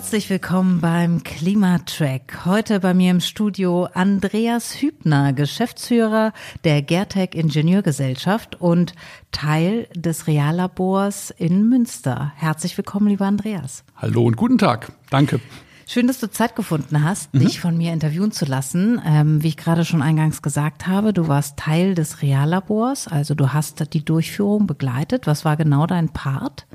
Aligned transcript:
Herzlich 0.00 0.30
willkommen 0.30 0.80
beim 0.80 1.22
Klimatrack. 1.24 2.46
Heute 2.46 2.80
bei 2.80 2.94
mir 2.94 3.10
im 3.10 3.20
Studio 3.20 3.86
Andreas 3.92 4.80
Hübner, 4.80 5.34
Geschäftsführer 5.34 6.32
der 6.64 6.80
Gertec 6.80 7.34
Ingenieurgesellschaft 7.34 8.58
und 8.58 8.94
Teil 9.30 9.88
des 9.94 10.26
Reallabors 10.26 11.30
in 11.30 11.68
Münster. 11.68 12.32
Herzlich 12.36 12.78
willkommen, 12.78 13.08
lieber 13.08 13.26
Andreas. 13.26 13.84
Hallo 13.94 14.24
und 14.24 14.38
guten 14.38 14.56
Tag. 14.56 14.90
Danke. 15.10 15.38
Schön, 15.86 16.06
dass 16.06 16.18
du 16.18 16.30
Zeit 16.30 16.56
gefunden 16.56 17.04
hast, 17.04 17.34
mhm. 17.34 17.40
dich 17.40 17.60
von 17.60 17.76
mir 17.76 17.92
interviewen 17.92 18.32
zu 18.32 18.46
lassen. 18.46 19.02
Ähm, 19.04 19.42
wie 19.42 19.48
ich 19.48 19.58
gerade 19.58 19.84
schon 19.84 20.00
eingangs 20.00 20.40
gesagt 20.40 20.86
habe, 20.86 21.12
du 21.12 21.28
warst 21.28 21.58
Teil 21.58 21.94
des 21.94 22.22
Reallabors, 22.22 23.06
also 23.06 23.34
du 23.34 23.52
hast 23.52 23.92
die 23.92 24.04
Durchführung 24.04 24.66
begleitet. 24.66 25.26
Was 25.26 25.44
war 25.44 25.58
genau 25.58 25.86
dein 25.86 26.08
Part? 26.08 26.66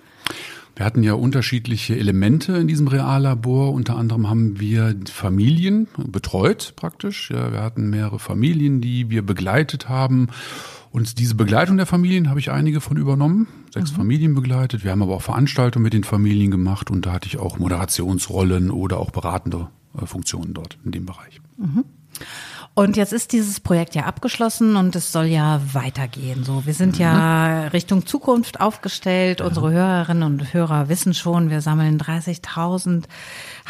Wir 0.76 0.86
hatten 0.86 1.04
ja 1.04 1.14
unterschiedliche 1.14 1.98
Elemente 1.98 2.58
in 2.58 2.68
diesem 2.68 2.88
Reallabor. 2.88 3.72
Unter 3.72 3.96
anderem 3.96 4.30
haben 4.30 4.60
wir 4.60 4.96
Familien 5.10 5.88
betreut 5.98 6.74
praktisch. 6.76 7.32
Ja, 7.32 7.52
wir 7.54 7.62
hatten 7.62 7.90
mehrere 7.90 8.20
Familien, 8.20 8.82
die 8.82 9.10
wir 9.10 9.26
begleitet 9.26 9.88
haben. 9.88 10.28
Und 10.92 11.20
diese 11.20 11.36
Begleitung 11.36 11.78
der 11.78 11.86
Familien 11.86 12.30
habe 12.30 12.40
ich 12.40 12.52
einige 12.52 12.82
von 12.82 12.98
übernommen. 12.98 13.48
Sechs 13.74 13.92
mhm. 13.92 13.98
Familien 13.98 14.36
begleitet. 14.36 14.84
Wir 14.84 14.92
haben 14.92 15.02
aber 15.02 15.16
auch 15.16 15.22
Veranstaltungen 15.22 15.84
mit 15.84 15.94
den 15.94 16.04
Familien 16.04 16.52
gemacht 16.52 16.90
und 16.90 17.06
da 17.06 17.14
hatte 17.14 17.28
ich 17.28 17.38
auch 17.38 17.58
Moderationsrollen 17.58 18.72
oder 18.72 19.00
auch 19.00 19.12
beratende 19.12 19.68
äh, 20.02 20.06
Funktionen 20.06 20.54
dort 20.54 20.78
in 20.86 20.92
dem 20.92 21.06
Bereich. 21.06 21.42
Mhm. 21.58 21.86
Und 22.78 22.98
jetzt 22.98 23.14
ist 23.14 23.32
dieses 23.32 23.62
Projekt 23.62 23.96
ja 23.96 24.04
abgeschlossen 24.04 24.76
und 24.76 24.98
es 24.98 25.14
soll 25.14 25.28
ja 25.28 25.62
weitergehen. 25.72 26.44
So, 26.44 26.66
wir 26.66 26.74
sind 26.74 26.98
ja 27.00 27.62
mhm. 27.64 27.68
Richtung 27.70 28.06
Zukunft 28.06 28.60
aufgestellt. 28.60 29.40
Unsere 29.40 29.72
Hörerinnen 29.72 30.24
und 30.24 30.54
Hörer 30.54 30.90
wissen 30.90 31.14
schon, 31.14 31.50
wir 31.50 31.62
sammeln 31.62 31.98
30.000 31.98 33.06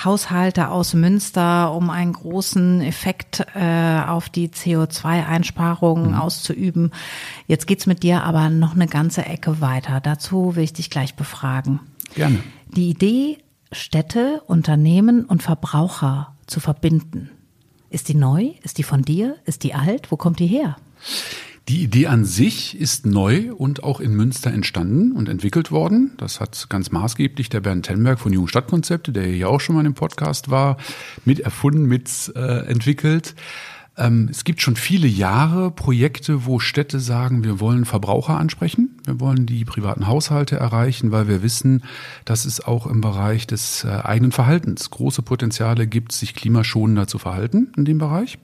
Haushalte 0.03 0.69
aus 0.69 0.95
Münster, 0.95 1.71
um 1.71 1.91
einen 1.91 2.13
großen 2.13 2.81
Effekt 2.81 3.45
äh, 3.53 4.01
auf 4.07 4.29
die 4.29 4.49
CO2-Einsparungen 4.49 6.13
mhm. 6.13 6.15
auszuüben. 6.15 6.91
Jetzt 7.45 7.67
geht's 7.67 7.85
mit 7.85 8.01
dir 8.01 8.23
aber 8.23 8.49
noch 8.49 8.73
eine 8.73 8.87
ganze 8.87 9.23
Ecke 9.23 9.61
weiter. 9.61 10.01
Dazu 10.01 10.55
will 10.55 10.63
ich 10.63 10.73
dich 10.73 10.89
gleich 10.89 11.13
befragen. 11.13 11.79
Gerne. 12.15 12.39
Die 12.69 12.89
Idee, 12.89 13.37
Städte, 13.71 14.41
Unternehmen 14.47 15.25
und 15.25 15.43
Verbraucher 15.43 16.33
zu 16.47 16.59
verbinden 16.59 17.29
ist 17.89 18.09
die 18.09 18.15
neu? 18.15 18.51
Ist 18.63 18.77
die 18.77 18.83
von 18.83 19.01
dir? 19.01 19.37
Ist 19.45 19.63
die 19.63 19.73
alt? 19.73 20.11
Wo 20.11 20.17
kommt 20.17 20.39
die 20.39 20.47
her? 20.47 20.77
Die 21.67 21.81
Idee 21.81 22.07
an 22.07 22.25
sich 22.25 22.79
ist 22.79 23.07
neu 23.07 23.51
und 23.51 23.83
auch 23.83 23.99
in 23.99 24.13
Münster 24.13 24.51
entstanden 24.51 25.13
und 25.13 25.27
entwickelt 25.27 25.71
worden. 25.71 26.11
Das 26.17 26.39
hat 26.39 26.67
ganz 26.69 26.91
maßgeblich 26.91 27.49
der 27.49 27.61
Bernd 27.61 27.87
Tenberg 27.87 28.19
von 28.19 28.31
Jungen 28.31 28.47
Stadtkonzepte, 28.47 29.11
der 29.11 29.25
hier 29.25 29.49
auch 29.49 29.59
schon 29.59 29.75
mal 29.75 29.85
im 29.85 29.95
Podcast 29.95 30.51
war, 30.51 30.77
mit 31.25 31.39
erfunden, 31.39 31.85
mit 31.85 32.31
äh, 32.35 32.67
entwickelt. 32.67 33.33
Ähm, 33.97 34.27
es 34.29 34.43
gibt 34.43 34.61
schon 34.61 34.75
viele 34.75 35.07
Jahre 35.07 35.71
Projekte, 35.71 36.45
wo 36.45 36.59
Städte 36.59 36.99
sagen, 36.99 37.43
wir 37.43 37.59
wollen 37.59 37.85
Verbraucher 37.85 38.37
ansprechen, 38.37 38.94
wir 39.05 39.19
wollen 39.19 39.45
die 39.45 39.65
privaten 39.65 40.07
Haushalte 40.07 40.57
erreichen, 40.57 41.11
weil 41.11 41.27
wir 41.27 41.43
wissen, 41.43 41.83
dass 42.25 42.45
es 42.45 42.61
auch 42.61 42.87
im 42.87 43.01
Bereich 43.01 43.47
des 43.47 43.83
äh, 43.83 43.89
eigenen 43.89 44.31
Verhaltens 44.31 44.89
große 44.89 45.21
Potenziale 45.21 45.87
gibt, 45.87 46.11
sich 46.11 46.35
klimaschonender 46.35 47.07
zu 47.07 47.17
verhalten 47.17 47.71
in 47.77 47.85
dem 47.85 47.97
Bereich. 47.97 48.37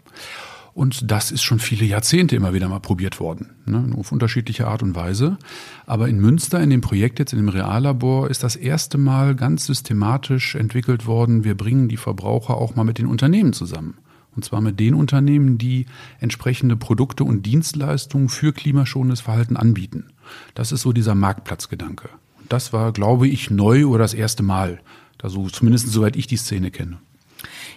Und 0.73 1.11
das 1.11 1.31
ist 1.31 1.43
schon 1.43 1.59
viele 1.59 1.83
Jahrzehnte 1.83 2.35
immer 2.35 2.53
wieder 2.53 2.69
mal 2.69 2.79
probiert 2.79 3.19
worden, 3.19 3.49
ne, 3.65 3.93
auf 3.97 4.13
unterschiedliche 4.13 4.67
Art 4.67 4.81
und 4.81 4.95
Weise. 4.95 5.37
Aber 5.85 6.07
in 6.07 6.19
Münster, 6.19 6.61
in 6.61 6.69
dem 6.69 6.79
Projekt 6.79 7.19
jetzt, 7.19 7.33
in 7.33 7.39
dem 7.39 7.49
Reallabor, 7.49 8.29
ist 8.29 8.43
das 8.43 8.55
erste 8.55 8.97
Mal 8.97 9.35
ganz 9.35 9.65
systematisch 9.65 10.55
entwickelt 10.55 11.05
worden. 11.05 11.43
Wir 11.43 11.57
bringen 11.57 11.89
die 11.89 11.97
Verbraucher 11.97 12.55
auch 12.55 12.75
mal 12.75 12.85
mit 12.85 12.99
den 12.99 13.07
Unternehmen 13.07 13.51
zusammen. 13.51 13.97
Und 14.33 14.45
zwar 14.45 14.61
mit 14.61 14.79
den 14.79 14.93
Unternehmen, 14.93 15.57
die 15.57 15.87
entsprechende 16.21 16.77
Produkte 16.77 17.25
und 17.25 17.45
Dienstleistungen 17.45 18.29
für 18.29 18.53
klimaschonendes 18.53 19.19
Verhalten 19.19 19.57
anbieten. 19.57 20.05
Das 20.53 20.71
ist 20.71 20.81
so 20.81 20.93
dieser 20.93 21.15
Marktplatzgedanke. 21.15 22.09
Das 22.49 22.73
war, 22.73 22.91
glaube 22.91 23.27
ich, 23.27 23.49
neu 23.49 23.85
oder 23.85 24.03
das 24.03 24.13
erste 24.13 24.43
Mal. 24.43 24.81
Also 25.21 25.49
zumindest 25.49 25.87
soweit 25.87 26.15
ich 26.15 26.27
die 26.27 26.37
Szene 26.37 26.71
kenne. 26.71 26.97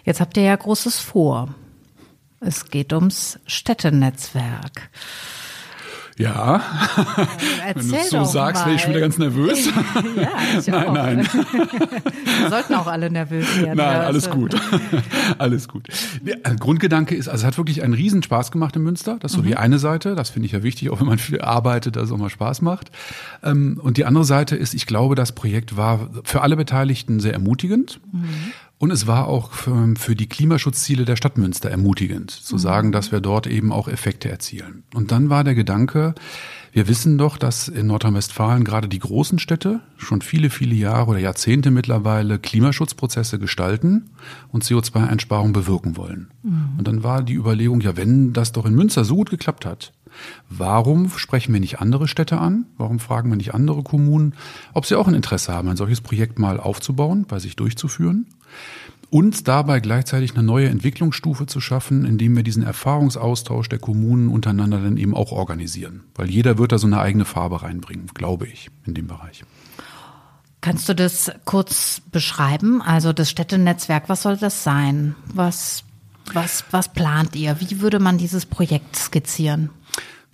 Jetzt 0.04 0.20
habt 0.20 0.37
ihr 0.37 0.44
ja 0.44 0.56
Großes 0.56 0.98
vor. 0.98 1.54
Es 2.41 2.66
geht 2.66 2.92
ums 2.92 3.38
Städtenetzwerk. 3.47 4.91
Ja, 6.16 6.62
Erzähl 7.66 7.75
wenn 7.75 7.91
du 7.91 7.97
es 7.97 8.10
so 8.10 8.25
sagst, 8.25 8.64
werde 8.64 8.76
ich 8.76 8.82
schon 8.82 8.91
wieder 8.91 9.00
ganz 9.00 9.19
nervös. 9.19 9.66
ja, 10.16 10.28
ich 10.58 10.66
nein, 10.69 10.86
auch. 10.86 10.94
nein. 10.94 11.28
Wir 12.41 12.50
sollten 12.50 12.75
auch 12.75 12.86
alle 12.86 13.10
nervös 13.10 13.60
werden. 13.60 13.76
Nein, 13.76 14.00
alles 14.00 14.30
gut. 14.30 14.54
alles 15.38 15.66
gut. 15.66 15.88
Der 16.22 16.36
Grundgedanke 16.54 17.16
ist, 17.16 17.28
also 17.28 17.42
es 17.42 17.47
hat 17.47 17.58
wirklich 17.58 17.82
einen 17.82 17.94
riesen 17.94 18.22
Spaß 18.22 18.53
gemacht 18.53 18.76
in 18.76 18.82
Münster. 18.82 19.16
Das 19.19 19.32
ist 19.32 19.36
so 19.36 19.42
mhm. 19.42 19.47
die 19.48 19.56
eine 19.56 19.80
Seite. 19.80 20.14
Das 20.14 20.30
finde 20.30 20.47
ich 20.47 20.53
ja 20.53 20.62
wichtig, 20.62 20.91
auch 20.91 21.00
wenn 21.00 21.08
man 21.08 21.19
viel 21.19 21.41
arbeitet, 21.41 21.97
dass 21.97 22.04
es 22.04 22.12
auch 22.12 22.19
mal 22.19 22.30
Spaß 22.30 22.62
macht. 22.62 22.92
Ähm, 23.42 23.80
und 23.82 23.97
die 23.97 24.04
andere 24.04 24.24
Seite 24.24 24.54
ist, 24.54 24.74
ich 24.74 24.86
glaube, 24.86 25.16
das 25.16 25.32
Projekt 25.32 25.76
war 25.76 26.10
für 26.22 26.42
alle 26.42 26.56
Beteiligten 26.56 27.19
sehr 27.19 27.32
ermutigend. 27.32 28.00
Mhm. 28.12 28.53
Und 28.78 28.90
es 28.90 29.06
war 29.06 29.28
auch 29.28 29.52
für, 29.52 30.14
die 30.14 30.28
Klimaschutzziele 30.28 31.04
der 31.04 31.16
Stadt 31.16 31.38
Münster 31.38 31.70
ermutigend, 31.70 32.30
zu 32.30 32.56
mhm. 32.56 32.58
sagen, 32.58 32.92
dass 32.92 33.12
wir 33.12 33.20
dort 33.20 33.46
eben 33.46 33.72
auch 33.72 33.88
Effekte 33.88 34.28
erzielen. 34.28 34.82
Und 34.94 35.12
dann 35.12 35.30
war 35.30 35.44
der 35.44 35.54
Gedanke, 35.54 36.14
wir 36.72 36.88
wissen 36.88 37.16
doch, 37.16 37.38
dass 37.38 37.68
in 37.68 37.86
Nordrhein-Westfalen 37.86 38.64
gerade 38.64 38.88
die 38.88 38.98
großen 38.98 39.38
Städte 39.38 39.80
schon 39.96 40.22
viele, 40.22 40.50
viele 40.50 40.74
Jahre 40.74 41.12
oder 41.12 41.20
Jahrzehnte 41.20 41.70
mittlerweile 41.70 42.40
Klimaschutzprozesse 42.40 43.38
gestalten 43.38 44.10
und 44.50 44.64
CO2-Einsparungen 44.64 45.52
bewirken 45.52 45.96
wollen. 45.96 46.32
Mhm. 46.42 46.70
Und 46.76 46.88
dann 46.88 47.04
war 47.04 47.22
die 47.22 47.34
Überlegung, 47.34 47.80
ja, 47.80 47.96
wenn 47.96 48.32
das 48.32 48.50
doch 48.50 48.66
in 48.66 48.74
Münster 48.74 49.04
so 49.04 49.14
gut 49.14 49.30
geklappt 49.30 49.64
hat, 49.64 49.92
warum 50.48 51.10
sprechen 51.10 51.52
wir 51.52 51.60
nicht 51.60 51.80
andere 51.80 52.08
Städte 52.08 52.38
an? 52.38 52.66
Warum 52.76 52.98
fragen 52.98 53.30
wir 53.30 53.36
nicht 53.36 53.54
andere 53.54 53.82
Kommunen, 53.82 54.34
ob 54.72 54.86
sie 54.86 54.97
auch 54.97 55.08
ein 55.08 55.14
Interesse 55.14 55.52
haben, 55.52 55.69
ein 55.69 55.76
solches 55.76 56.00
Projekt 56.00 56.38
mal 56.38 56.60
aufzubauen, 56.60 57.26
bei 57.28 57.38
sich 57.38 57.56
durchzuführen? 57.56 58.26
und 59.14 59.47
dabei 59.47 59.78
gleichzeitig 59.78 60.34
eine 60.34 60.42
neue 60.42 60.69
Entwicklungsstufe 60.69 61.47
zu 61.47 61.60
schaffen, 61.60 62.04
indem 62.04 62.34
wir 62.34 62.42
diesen 62.42 62.64
Erfahrungsaustausch 62.64 63.69
der 63.69 63.78
Kommunen 63.78 64.28
untereinander 64.28 64.80
dann 64.80 64.97
eben 64.97 65.14
auch 65.14 65.30
organisieren. 65.30 66.03
Weil 66.16 66.30
jeder 66.30 66.58
wird 66.58 66.72
da 66.72 66.78
so 66.78 66.88
eine 66.88 66.98
eigene 66.98 67.24
Farbe 67.24 67.62
reinbringen, 67.62 68.08
glaube 68.12 68.48
ich, 68.48 68.70
in 68.84 68.94
dem 68.94 69.06
Bereich. 69.06 69.44
Kannst 70.60 70.88
du 70.88 70.97
das 70.97 71.30
kurz 71.44 72.03
beschreiben? 72.10 72.82
Also 72.82 73.12
das 73.12 73.30
Städtenetzwerk, 73.30 74.08
was 74.08 74.22
soll 74.22 74.36
das 74.36 74.64
sein? 74.64 75.14
Was, 75.32 75.84
was, 76.32 76.64
was 76.72 76.92
plant 76.92 77.36
ihr? 77.36 77.60
Wie 77.60 77.80
würde 77.80 78.00
man 78.00 78.19
dieses 78.19 78.47
Projekt 78.47 78.97
skizzieren? 78.97 79.70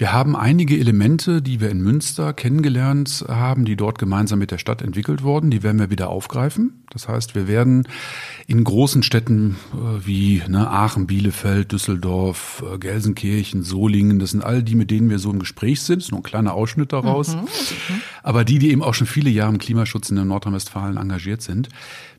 Wir 0.01 0.15
haben 0.15 0.35
einige 0.35 0.79
Elemente, 0.79 1.43
die 1.43 1.61
wir 1.61 1.69
in 1.69 1.83
Münster 1.83 2.33
kennengelernt 2.33 3.23
haben, 3.29 3.67
die 3.67 3.77
dort 3.77 3.99
gemeinsam 3.99 4.39
mit 4.39 4.51
der 4.51 4.57
Stadt 4.57 4.81
entwickelt 4.81 5.23
wurden. 5.23 5.51
Die 5.51 5.63
werden 5.63 5.79
wir 5.79 5.91
wieder 5.91 6.09
aufgreifen. 6.09 6.85
Das 6.89 7.07
heißt, 7.07 7.35
wir 7.35 7.49
werden 7.49 7.87
in 8.47 8.65
großen 8.65 9.03
Städten 9.03 9.59
äh, 9.75 10.07
wie 10.07 10.43
ne, 10.49 10.71
Aachen, 10.71 11.07
Bielefeld, 11.07 11.73
Düsseldorf, 11.73 12.65
äh, 12.67 12.79
Gelsenkirchen, 12.79 13.63
Solingen, 13.63 14.19
das 14.19 14.31
sind 14.31 14.43
all 14.43 14.63
die, 14.63 14.75
mit 14.75 14.91
denen 14.91 15.11
wir 15.11 15.19
so 15.19 15.31
im 15.31 15.39
Gespräch 15.39 15.83
sind. 15.83 15.99
Das 15.99 16.07
ist 16.07 16.13
nur 16.13 16.21
ein 16.21 16.25
kleiner 16.25 16.55
Ausschnitt 16.55 16.95
daraus. 16.95 17.37
Mhm, 17.37 17.43
mhm. 17.43 18.01
Aber 18.23 18.47
die, 18.47 18.59
die 18.59 18.71
eben 18.71 18.83
auch 18.83 18.95
schon 18.95 19.07
viele 19.07 19.29
Jahre 19.29 19.53
im 19.53 19.59
Klimaschutz 19.59 20.09
in 20.09 20.27
Nordrhein-Westfalen 20.27 20.97
engagiert 20.97 21.43
sind, 21.43 21.69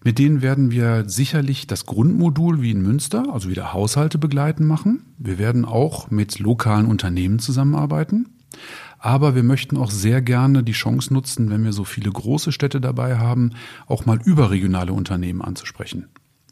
mit 0.03 0.17
denen 0.17 0.41
werden 0.41 0.71
wir 0.71 1.07
sicherlich 1.07 1.67
das 1.67 1.85
Grundmodul 1.85 2.61
wie 2.61 2.71
in 2.71 2.81
Münster, 2.81 3.25
also 3.31 3.49
wieder 3.49 3.73
Haushalte 3.73 4.17
begleiten 4.17 4.65
machen. 4.65 5.03
Wir 5.17 5.37
werden 5.37 5.63
auch 5.63 6.09
mit 6.09 6.39
lokalen 6.39 6.87
Unternehmen 6.87 7.39
zusammenarbeiten. 7.39 8.29
Aber 8.97 9.35
wir 9.35 9.43
möchten 9.43 9.77
auch 9.77 9.91
sehr 9.91 10.21
gerne 10.21 10.63
die 10.63 10.73
Chance 10.73 11.13
nutzen, 11.13 11.49
wenn 11.49 11.63
wir 11.63 11.73
so 11.73 11.83
viele 11.83 12.11
große 12.11 12.51
Städte 12.51 12.81
dabei 12.81 13.17
haben, 13.17 13.51
auch 13.87 14.05
mal 14.05 14.19
überregionale 14.23 14.93
Unternehmen 14.93 15.41
anzusprechen. 15.41 16.07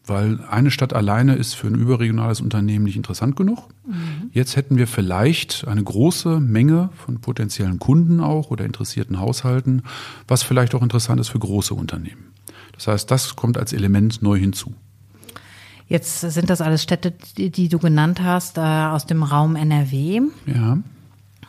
Weil 0.05 0.39
eine 0.49 0.71
Stadt 0.71 0.93
alleine 0.93 1.35
ist 1.35 1.53
für 1.53 1.67
ein 1.67 1.75
überregionales 1.75 2.41
Unternehmen 2.41 2.85
nicht 2.85 2.95
interessant 2.95 3.35
genug. 3.35 3.69
Mhm. 3.85 4.31
Jetzt 4.31 4.55
hätten 4.55 4.77
wir 4.77 4.87
vielleicht 4.87 5.67
eine 5.67 5.83
große 5.83 6.39
Menge 6.39 6.89
von 6.95 7.21
potenziellen 7.21 7.77
Kunden 7.77 8.19
auch 8.19 8.49
oder 8.49 8.65
interessierten 8.65 9.19
Haushalten, 9.19 9.83
was 10.27 10.41
vielleicht 10.41 10.73
auch 10.73 10.81
interessant 10.81 11.19
ist 11.21 11.29
für 11.29 11.37
große 11.39 11.75
Unternehmen. 11.75 12.28
Das 12.79 12.87
heißt, 12.87 13.11
das 13.11 13.35
kommt 13.35 13.57
als 13.57 13.73
Element 13.73 14.21
neu 14.21 14.39
hinzu. 14.39 14.73
Jetzt 15.89 16.21
sind 16.21 16.49
das 16.49 16.61
alles 16.61 16.81
Städte, 16.81 17.13
die, 17.37 17.49
die 17.49 17.67
du 17.67 17.77
genannt 17.77 18.21
hast, 18.23 18.57
äh, 18.57 18.61
aus 18.61 19.05
dem 19.05 19.21
Raum 19.21 19.57
NRW. 19.57 20.21
Ja. 20.45 20.77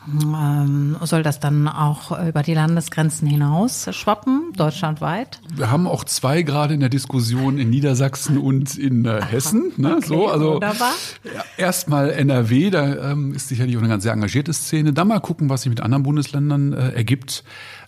Ähm, 0.07 0.97
soll 1.01 1.21
das 1.21 1.39
dann 1.39 1.67
auch 1.67 2.17
über 2.27 2.41
die 2.41 2.53
Landesgrenzen 2.53 3.27
hinaus 3.27 3.87
schwappen, 3.91 4.51
deutschlandweit? 4.55 5.39
Wir 5.55 5.69
haben 5.69 5.87
auch 5.87 6.03
zwei 6.03 6.41
gerade 6.41 6.73
in 6.73 6.79
der 6.79 6.89
Diskussion 6.89 7.59
in 7.59 7.69
Niedersachsen 7.69 8.37
und 8.37 8.77
in 8.77 9.05
äh, 9.05 9.21
Hessen. 9.23 9.71
Ne? 9.77 9.97
okay, 9.97 10.07
so, 10.07 10.27
also 10.27 10.53
wunderbar. 10.55 10.93
erstmal 11.57 12.09
NRW, 12.09 12.71
da 12.71 13.11
ähm, 13.11 13.33
ist 13.33 13.47
sicherlich 13.47 13.77
auch 13.77 13.81
eine 13.81 13.89
ganz 13.89 14.03
sehr 14.03 14.13
engagierte 14.13 14.53
Szene. 14.53 14.91
Dann 14.93 15.07
mal 15.07 15.19
gucken, 15.19 15.49
was 15.49 15.61
sich 15.63 15.69
mit 15.69 15.81
anderen 15.81 16.03
Bundesländern 16.03 16.73
äh, 16.73 16.89
ergibt. 16.93 17.43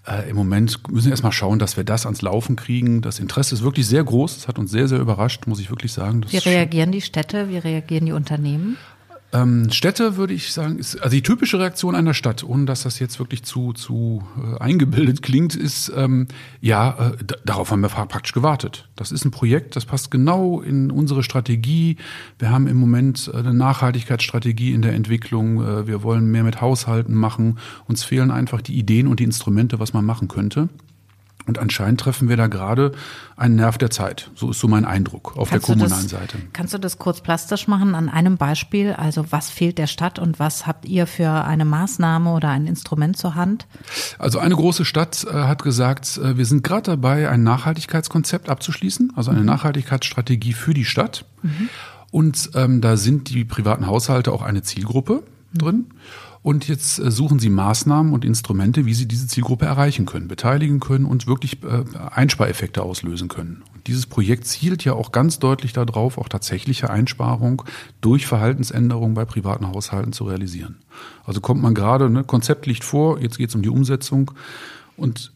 Äh, 0.05 0.29
Im 0.29 0.35
Moment 0.35 0.87
müssen 0.91 1.05
wir 1.05 1.11
erstmal 1.11 1.31
schauen, 1.31 1.59
dass 1.59 1.77
wir 1.77 1.83
das 1.83 2.05
ans 2.05 2.21
Laufen 2.21 2.55
kriegen. 2.55 3.01
Das 3.01 3.19
Interesse 3.19 3.55
ist 3.55 3.63
wirklich 3.63 3.87
sehr 3.87 4.03
groß. 4.03 4.35
Das 4.35 4.47
hat 4.47 4.59
uns 4.59 4.69
sehr, 4.69 4.87
sehr 4.87 4.99
überrascht, 4.99 5.47
muss 5.47 5.59
ich 5.59 5.69
wirklich 5.69 5.93
sagen. 5.93 6.21
Das 6.21 6.33
Wie 6.33 6.37
reagieren 6.37 6.91
die 6.91 7.01
Städte? 7.01 7.49
Wie 7.49 7.57
reagieren 7.57 8.05
die 8.05 8.11
Unternehmen? 8.11 8.77
Ähm, 9.33 9.71
Städte 9.71 10.15
würde 10.15 10.33
ich 10.33 10.53
sagen, 10.53 10.77
ist, 10.79 10.95
also 11.01 11.15
die 11.15 11.23
typische 11.23 11.59
Reaktion 11.59 11.95
einer 11.95 12.13
Stadt, 12.13 12.43
ohne 12.43 12.65
dass 12.65 12.83
das 12.83 12.99
jetzt 12.99 13.19
wirklich 13.19 13.43
zu, 13.43 13.73
zu 13.73 14.23
äh, 14.37 14.59
eingebildet 14.59 15.21
klingt, 15.21 15.55
ist, 15.55 15.91
ähm, 15.95 16.27
ja, 16.61 17.11
äh, 17.11 17.17
darauf 17.43 17.71
haben 17.71 17.81
wir 17.81 17.89
pra- 17.89 18.05
praktisch 18.05 18.33
gewartet. 18.33 18.87
Das 18.95 19.11
ist 19.11 19.25
ein 19.25 19.31
Projekt, 19.31 19.75
das 19.75 19.85
passt 19.85 20.11
genau 20.11 20.61
in 20.61 20.91
unsere 20.91 21.23
Strategie. 21.23 21.97
Wir 22.39 22.51
haben 22.51 22.67
im 22.67 22.77
Moment 22.77 23.29
äh, 23.33 23.37
eine 23.37 23.53
Nachhaltigkeitsstrategie 23.53 24.73
in 24.73 24.81
der 24.81 24.93
Entwicklung. 24.93 25.63
Äh, 25.63 25.87
wir 25.87 26.03
wollen 26.03 26.31
mehr 26.31 26.43
mit 26.43 26.61
Haushalten 26.61 27.15
machen. 27.15 27.57
Uns 27.87 28.03
fehlen 28.03 28.31
einfach 28.31 28.61
die 28.61 28.77
Ideen 28.77 29.07
und 29.07 29.19
die 29.19 29.23
Instrumente, 29.25 29.79
was 29.79 29.93
man 29.93 30.05
machen 30.05 30.27
könnte. 30.27 30.69
Und 31.45 31.59
anscheinend 31.59 31.99
treffen 31.99 32.29
wir 32.29 32.37
da 32.37 32.47
gerade 32.47 32.93
einen 33.35 33.55
Nerv 33.55 33.77
der 33.77 33.89
Zeit. 33.89 34.31
So 34.35 34.51
ist 34.51 34.59
so 34.59 34.67
mein 34.67 34.85
Eindruck 34.85 35.35
auf 35.35 35.49
Kannst 35.49 35.67
der 35.67 35.75
kommunalen 35.75 36.03
das, 36.03 36.11
Seite. 36.11 36.37
Kannst 36.53 36.73
du 36.73 36.77
das 36.77 36.99
kurz 36.99 37.21
plastisch 37.21 37.67
machen 37.67 37.95
an 37.95 38.07
einem 38.07 38.37
Beispiel? 38.37 38.93
Also 38.93 39.25
was 39.31 39.49
fehlt 39.49 39.77
der 39.77 39.87
Stadt 39.87 40.19
und 40.19 40.39
was 40.39 40.65
habt 40.65 40.85
ihr 40.85 41.05
für 41.05 41.43
eine 41.43 41.65
Maßnahme 41.65 42.31
oder 42.31 42.49
ein 42.49 42.65
Instrument 42.65 43.17
zur 43.17 43.35
Hand? 43.35 43.67
Also 44.19 44.39
eine 44.39 44.55
große 44.55 44.85
Stadt 44.85 45.25
äh, 45.29 45.33
hat 45.33 45.63
gesagt, 45.63 46.17
äh, 46.17 46.37
wir 46.37 46.45
sind 46.45 46.63
gerade 46.63 46.91
dabei, 46.91 47.29
ein 47.29 47.43
Nachhaltigkeitskonzept 47.43 48.49
abzuschließen, 48.49 49.13
also 49.15 49.31
eine 49.31 49.43
Nachhaltigkeitsstrategie 49.43 50.53
für 50.53 50.73
die 50.73 50.85
Stadt. 50.85 51.25
Und 52.11 52.51
ähm, 52.53 52.79
da 52.79 52.95
sind 52.95 53.29
die 53.29 53.43
privaten 53.43 53.87
Haushalte 53.87 54.31
auch 54.31 54.43
eine 54.43 54.61
Zielgruppe 54.61 55.23
drin. 55.53 55.87
Und 56.43 56.67
jetzt 56.67 56.99
äh, 56.99 57.09
suchen 57.09 57.39
sie 57.39 57.49
Maßnahmen 57.49 58.13
und 58.13 58.25
Instrumente, 58.25 58.85
wie 58.85 58.93
sie 58.93 59.07
diese 59.07 59.27
Zielgruppe 59.27 59.65
erreichen 59.65 60.05
können, 60.05 60.27
beteiligen 60.27 60.79
können 60.79 61.05
und 61.05 61.25
wirklich 61.25 61.63
äh, 61.63 61.83
Einspareffekte 62.11 62.83
auslösen 62.83 63.29
können. 63.29 63.63
Und 63.73 63.87
dieses 63.87 64.05
Projekt 64.05 64.45
zielt 64.45 64.83
ja 64.83 64.93
auch 64.93 65.11
ganz 65.11 65.39
deutlich 65.39 65.73
darauf, 65.73 66.17
auch 66.17 66.29
tatsächliche 66.29 66.89
Einsparung 66.89 67.63
durch 68.01 68.27
Verhaltensänderungen 68.27 69.15
bei 69.15 69.25
privaten 69.25 69.67
Haushalten 69.67 70.13
zu 70.13 70.25
realisieren. 70.25 70.75
Also 71.25 71.39
kommt 71.39 71.61
man 71.61 71.73
gerade, 71.73 72.09
ne, 72.09 72.23
Konzept 72.23 72.65
liegt 72.65 72.83
vor, 72.83 73.19
jetzt 73.21 73.37
geht 73.37 73.49
es 73.49 73.55
um 73.55 73.61
die 73.61 73.69
Umsetzung 73.69 74.31
und 74.97 75.32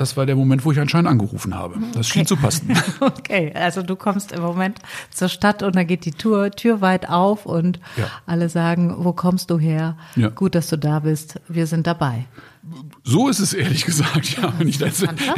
das 0.00 0.16
war 0.16 0.24
der 0.26 0.34
Moment, 0.34 0.64
wo 0.64 0.72
ich 0.72 0.80
anscheinend 0.80 1.08
angerufen 1.10 1.54
habe. 1.54 1.76
Das 1.92 2.08
schien 2.08 2.26
zu 2.26 2.36
passen. 2.36 2.72
Okay, 3.00 3.52
also 3.54 3.82
du 3.82 3.96
kommst 3.96 4.32
im 4.32 4.42
Moment 4.42 4.78
zur 5.10 5.28
Stadt 5.28 5.62
und 5.62 5.76
da 5.76 5.84
geht 5.84 6.04
die 6.04 6.10
Tür, 6.12 6.50
Tür 6.50 6.80
weit 6.80 7.08
auf 7.08 7.44
und 7.46 7.78
Ja. 7.96 8.06
alle 8.26 8.48
sagen, 8.48 8.94
wo 8.98 9.12
kommst 9.12 9.50
du 9.50 9.58
her? 9.58 9.96
Ja. 10.16 10.28
Gut, 10.28 10.54
dass 10.54 10.68
du 10.68 10.76
da 10.76 11.00
bist. 11.00 11.40
Wir 11.48 11.66
sind 11.66 11.86
dabei. 11.86 12.24
So 13.04 13.28
ist 13.28 13.38
es 13.38 13.52
ehrlich 13.54 13.84
gesagt, 13.86 14.36
ja. 14.36 14.52
Wenn 14.58 14.68
ich 14.68 14.78
den. 14.78 14.90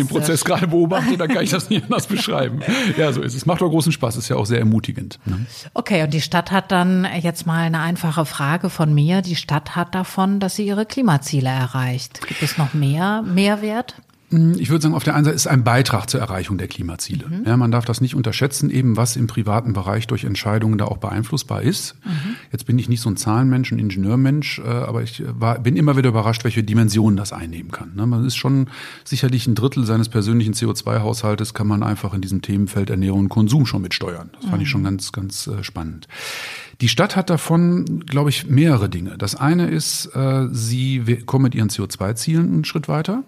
Prozess 0.08 0.44
gerade 0.44 0.66
beobachte, 0.68 1.16
dann 1.16 1.28
kann 1.28 1.44
ich 1.44 1.50
das 1.50 1.70
nicht 1.70 1.84
anders 1.84 2.06
beschreiben. 2.06 2.60
Ja, 2.96 3.12
so 3.12 3.22
ist 3.22 3.34
es. 3.34 3.46
Macht 3.46 3.62
auch 3.62 3.70
großen 3.70 3.92
Spaß, 3.92 4.16
ist 4.16 4.28
ja 4.28 4.36
auch 4.36 4.46
sehr 4.46 4.58
ermutigend. 4.58 5.18
Ne? 5.24 5.46
Okay, 5.74 6.02
und 6.02 6.12
die 6.14 6.20
Stadt 6.20 6.50
hat 6.50 6.72
dann 6.72 7.06
jetzt 7.20 7.46
mal 7.46 7.60
eine 7.62 7.80
einfache 7.80 8.24
Frage 8.26 8.70
von 8.70 8.92
mir. 8.92 9.22
Die 9.22 9.36
Stadt 9.36 9.76
hat 9.76 9.94
davon, 9.94 10.40
dass 10.40 10.56
sie 10.56 10.66
ihre 10.66 10.84
Klimaziele 10.86 11.48
erreicht. 11.48 12.26
Gibt 12.26 12.42
es 12.42 12.58
noch 12.58 12.74
mehr 12.74 13.22
Mehrwert? 13.22 13.94
Ich 14.58 14.70
würde 14.70 14.82
sagen, 14.82 14.94
auf 14.94 15.04
der 15.04 15.14
einen 15.14 15.24
Seite 15.24 15.36
ist 15.36 15.46
ein 15.46 15.64
Beitrag 15.64 16.08
zur 16.08 16.20
Erreichung 16.20 16.58
der 16.58 16.68
Klimaziele. 16.68 17.24
Ja, 17.44 17.56
man 17.56 17.70
darf 17.70 17.84
das 17.84 18.00
nicht 18.00 18.14
unterschätzen, 18.14 18.70
eben 18.70 18.96
was 18.96 19.16
im 19.16 19.26
privaten 19.26 19.72
Bereich 19.72 20.06
durch 20.06 20.24
Entscheidungen 20.24 20.78
da 20.78 20.86
auch 20.86 20.98
beeinflussbar 20.98 21.62
ist. 21.62 21.96
Jetzt 22.50 22.66
bin 22.66 22.78
ich 22.78 22.88
nicht 22.88 23.00
so 23.00 23.10
ein 23.10 23.16
Zahlenmensch, 23.16 23.72
ein 23.72 23.78
Ingenieurmensch, 23.78 24.58
äh, 24.58 24.62
aber 24.68 25.02
ich 25.02 25.22
war, 25.26 25.58
bin 25.58 25.76
immer 25.76 25.96
wieder 25.96 26.08
überrascht, 26.08 26.44
welche 26.44 26.62
Dimensionen 26.62 27.16
das 27.16 27.32
einnehmen 27.32 27.70
kann. 27.70 27.92
Ne? 27.94 28.06
Man 28.06 28.24
ist 28.24 28.36
schon 28.36 28.68
sicherlich 29.04 29.46
ein 29.46 29.54
Drittel 29.54 29.84
seines 29.84 30.08
persönlichen 30.08 30.54
CO2-Haushaltes 30.54 31.54
kann 31.54 31.66
man 31.66 31.82
einfach 31.82 32.14
in 32.14 32.20
diesem 32.20 32.42
Themenfeld 32.42 32.90
Ernährung 32.90 33.20
und 33.20 33.28
Konsum 33.28 33.66
schon 33.66 33.82
mitsteuern. 33.82 34.30
Das 34.40 34.50
fand 34.50 34.62
ich 34.62 34.68
schon 34.68 34.84
ganz, 34.84 35.12
ganz 35.12 35.46
äh, 35.46 35.62
spannend. 35.62 36.08
Die 36.80 36.88
Stadt 36.88 37.14
hat 37.14 37.30
davon, 37.30 38.00
glaube 38.06 38.30
ich, 38.30 38.48
mehrere 38.48 38.88
Dinge. 38.88 39.16
Das 39.16 39.36
eine 39.36 39.68
ist, 39.68 40.06
äh, 40.16 40.48
sie 40.50 41.00
kommen 41.26 41.44
mit 41.44 41.54
ihren 41.54 41.68
CO2-Zielen 41.68 42.52
einen 42.52 42.64
Schritt 42.64 42.88
weiter. 42.88 43.22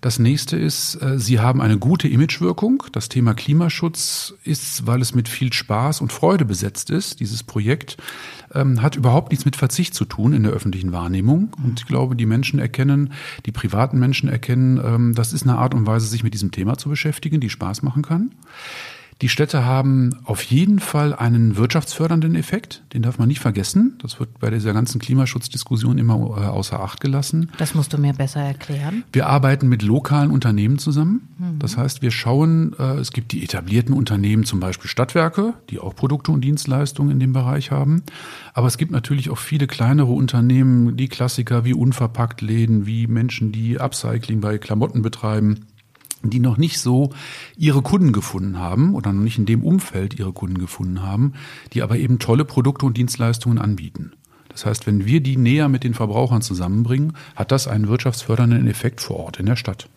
Das 0.00 0.18
nächste 0.18 0.33
ist, 0.34 1.00
äh, 1.00 1.18
sie 1.18 1.40
haben 1.40 1.60
eine 1.60 1.78
gute 1.78 2.08
Imagewirkung. 2.08 2.82
Das 2.92 3.08
Thema 3.08 3.34
Klimaschutz 3.34 4.34
ist, 4.44 4.86
weil 4.86 5.00
es 5.00 5.14
mit 5.14 5.28
viel 5.28 5.52
Spaß 5.52 6.00
und 6.00 6.12
Freude 6.12 6.44
besetzt 6.44 6.90
ist, 6.90 7.20
dieses 7.20 7.42
Projekt, 7.42 7.96
ähm, 8.52 8.82
hat 8.82 8.96
überhaupt 8.96 9.30
nichts 9.30 9.44
mit 9.44 9.56
Verzicht 9.56 9.94
zu 9.94 10.04
tun 10.04 10.32
in 10.32 10.42
der 10.42 10.52
öffentlichen 10.52 10.92
Wahrnehmung. 10.92 11.54
Und 11.62 11.80
ich 11.80 11.86
glaube, 11.86 12.16
die 12.16 12.26
Menschen 12.26 12.58
erkennen, 12.58 13.12
die 13.46 13.52
privaten 13.52 13.98
Menschen 13.98 14.28
erkennen, 14.28 14.80
ähm, 14.84 15.14
das 15.14 15.32
ist 15.32 15.44
eine 15.44 15.58
Art 15.58 15.74
und 15.74 15.86
Weise, 15.86 16.06
sich 16.06 16.24
mit 16.24 16.34
diesem 16.34 16.50
Thema 16.50 16.76
zu 16.76 16.88
beschäftigen, 16.88 17.40
die 17.40 17.50
Spaß 17.50 17.82
machen 17.82 18.02
kann. 18.02 18.32
Die 19.22 19.28
Städte 19.28 19.64
haben 19.64 20.10
auf 20.24 20.42
jeden 20.42 20.80
Fall 20.80 21.14
einen 21.14 21.56
wirtschaftsfördernden 21.56 22.34
Effekt, 22.34 22.82
den 22.92 23.02
darf 23.02 23.18
man 23.18 23.28
nicht 23.28 23.40
vergessen. 23.40 23.98
Das 24.02 24.18
wird 24.18 24.38
bei 24.40 24.50
dieser 24.50 24.72
ganzen 24.72 25.00
Klimaschutzdiskussion 25.00 25.98
immer 25.98 26.14
äh, 26.14 26.46
außer 26.46 26.80
Acht 26.80 27.00
gelassen. 27.00 27.50
Das 27.58 27.74
musst 27.74 27.92
du 27.92 27.98
mir 27.98 28.12
besser 28.12 28.40
erklären. 28.40 29.04
Wir 29.12 29.26
arbeiten 29.26 29.68
mit 29.68 29.82
lokalen 29.82 30.30
Unternehmen 30.30 30.78
zusammen. 30.78 31.28
Das 31.58 31.76
heißt, 31.76 32.02
wir 32.02 32.10
schauen, 32.10 32.74
äh, 32.78 32.94
es 32.94 33.12
gibt 33.12 33.32
die 33.32 33.42
etablierten 33.42 33.94
Unternehmen, 33.94 34.44
zum 34.44 34.60
Beispiel 34.60 34.88
Stadtwerke, 34.88 35.54
die 35.70 35.78
auch 35.78 35.94
Produkte 35.94 36.32
und 36.32 36.42
Dienstleistungen 36.42 37.10
in 37.10 37.20
dem 37.20 37.32
Bereich 37.32 37.70
haben. 37.70 38.02
Aber 38.52 38.66
es 38.66 38.78
gibt 38.78 38.92
natürlich 38.92 39.30
auch 39.30 39.38
viele 39.38 39.66
kleinere 39.66 40.12
Unternehmen, 40.12 40.96
die 40.96 41.08
Klassiker 41.08 41.64
wie 41.64 41.74
Unverpacktläden, 41.74 42.86
wie 42.86 43.06
Menschen, 43.06 43.52
die 43.52 43.78
Upcycling 43.80 44.40
bei 44.40 44.58
Klamotten 44.58 45.02
betreiben 45.02 45.66
die 46.30 46.40
noch 46.40 46.56
nicht 46.56 46.78
so 46.78 47.10
ihre 47.56 47.82
Kunden 47.82 48.12
gefunden 48.12 48.58
haben 48.58 48.94
oder 48.94 49.12
noch 49.12 49.22
nicht 49.22 49.38
in 49.38 49.46
dem 49.46 49.62
Umfeld 49.62 50.18
ihre 50.18 50.32
Kunden 50.32 50.58
gefunden 50.58 51.02
haben, 51.02 51.34
die 51.72 51.82
aber 51.82 51.96
eben 51.96 52.18
tolle 52.18 52.44
Produkte 52.44 52.86
und 52.86 52.96
Dienstleistungen 52.96 53.58
anbieten. 53.58 54.12
Das 54.48 54.66
heißt, 54.66 54.86
wenn 54.86 55.04
wir 55.04 55.20
die 55.20 55.36
näher 55.36 55.68
mit 55.68 55.82
den 55.82 55.94
Verbrauchern 55.94 56.40
zusammenbringen, 56.40 57.14
hat 57.34 57.50
das 57.50 57.66
einen 57.66 57.88
wirtschaftsfördernden 57.88 58.68
Effekt 58.68 59.00
vor 59.00 59.16
Ort 59.16 59.40
in 59.40 59.46
der 59.46 59.56
Stadt. 59.56 59.88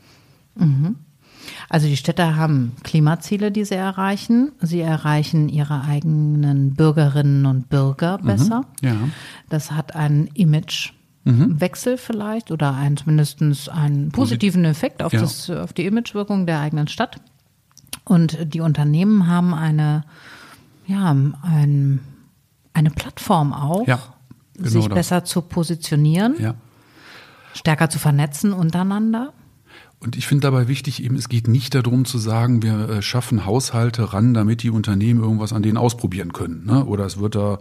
Also 1.69 1.88
die 1.88 1.97
Städte 1.97 2.35
haben 2.35 2.74
Klimaziele, 2.83 3.51
die 3.51 3.65
sie 3.65 3.75
erreichen. 3.75 4.51
Sie 4.59 4.81
erreichen 4.81 5.50
ihre 5.50 5.83
eigenen 5.83 6.74
Bürgerinnen 6.74 7.45
und 7.45 7.69
Bürger 7.69 8.18
besser. 8.18 8.65
Ja. 8.81 8.95
Das 9.50 9.71
hat 9.71 9.95
einen 9.95 10.27
Imagewechsel 11.27 11.97
vielleicht 11.97 12.51
oder 12.51 12.74
einen, 12.74 12.97
zumindest 12.97 13.69
einen 13.69 14.12
positiven 14.12 14.65
Effekt 14.65 15.03
auf, 15.03 15.13
Ja. 15.13 15.22
das, 15.22 15.50
auf 15.50 15.74
die 15.74 15.86
Imagewirkung 15.86 16.46
der 16.46 16.60
eigenen 16.60 16.88
Stadt. 16.88 17.17
Und 18.05 18.38
die 18.53 18.62
Unternehmen 18.62 19.27
haben 19.27 19.53
eine, 19.53 20.03
ja, 20.86 21.12
ein, 21.12 22.00
eine 22.74 22.89
Plattform 22.89 23.53
auch, 23.53 23.86
Ja, 23.88 24.00
genau 24.55 24.69
sich 24.69 24.86
das. 24.88 24.93
besser 24.96 25.24
zu 25.25 25.41
positionieren, 25.41 26.36
Ja. 26.39 26.53
stärker 27.53 27.89
zu 27.89 28.00
vernetzen 28.00 28.53
untereinander. 28.53 29.34
Und 30.00 30.16
ich 30.16 30.27
finde 30.27 30.44
dabei 30.44 30.68
wichtig, 30.68 31.04
eben, 31.04 31.16
es 31.16 31.27
geht 31.27 31.48
nicht 31.48 31.74
darum 31.74 32.06
zu 32.06 32.20
sagen, 32.20 32.62
wir 32.62 32.88
äh, 32.88 33.01
schaffen 33.01 33.48
Haushalte 33.48 34.13
ran, 34.13 34.36
damit 34.36 34.62
die 34.62 34.70
Unternehmen 34.70 35.20
irgendwas 35.20 35.54
an 35.54 35.63
denen 35.63 35.77
ausprobieren 35.77 36.34
können. 36.34 36.66
Ne? 36.68 36.86
Oder 36.86 37.06
es 37.06 37.18
wird 37.18 37.34
da 37.34 37.58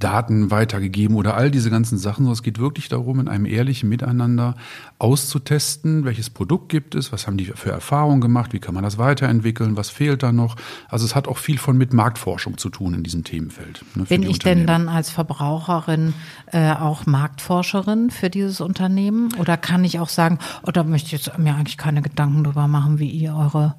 Daten 0.00 0.50
weitergegeben 0.50 1.14
oder 1.14 1.36
all 1.36 1.48
diese 1.48 1.70
ganzen 1.70 1.96
Sachen. 1.96 2.24
sondern 2.24 2.32
Es 2.32 2.42
geht 2.42 2.58
wirklich 2.58 2.88
darum, 2.88 3.20
in 3.20 3.28
einem 3.28 3.46
ehrlichen 3.46 3.88
Miteinander 3.88 4.56
auszutesten, 4.98 6.04
welches 6.04 6.28
Produkt 6.28 6.70
gibt 6.70 6.96
es, 6.96 7.12
was 7.12 7.28
haben 7.28 7.36
die 7.36 7.44
für 7.44 7.70
Erfahrungen 7.70 8.20
gemacht, 8.20 8.52
wie 8.52 8.58
kann 8.58 8.74
man 8.74 8.82
das 8.82 8.98
weiterentwickeln, 8.98 9.76
was 9.76 9.88
fehlt 9.88 10.24
da 10.24 10.32
noch. 10.32 10.56
Also 10.88 11.04
es 11.04 11.14
hat 11.14 11.28
auch 11.28 11.38
viel 11.38 11.58
von 11.58 11.78
mit 11.78 11.92
Marktforschung 11.92 12.58
zu 12.58 12.68
tun 12.68 12.94
in 12.94 13.04
diesem 13.04 13.22
Themenfeld. 13.22 13.84
Ne, 13.94 14.04
Bin 14.04 14.22
die 14.22 14.28
ich 14.28 14.40
denn 14.40 14.66
dann 14.66 14.88
als 14.88 15.10
Verbraucherin 15.10 16.14
äh, 16.46 16.72
auch 16.72 17.06
Marktforscherin 17.06 18.10
für 18.10 18.28
dieses 18.28 18.60
Unternehmen? 18.60 19.32
Oder 19.38 19.56
kann 19.56 19.84
ich 19.84 20.00
auch 20.00 20.08
sagen, 20.08 20.40
oh, 20.64 20.72
da 20.72 20.82
möchte 20.82 21.06
ich 21.06 21.12
jetzt 21.12 21.38
mir 21.38 21.54
eigentlich 21.54 21.75
keine 21.76 22.02
Gedanken 22.02 22.44
drüber 22.44 22.68
machen, 22.68 22.98
wie 22.98 23.10
ihr 23.10 23.34
eure 23.34 23.74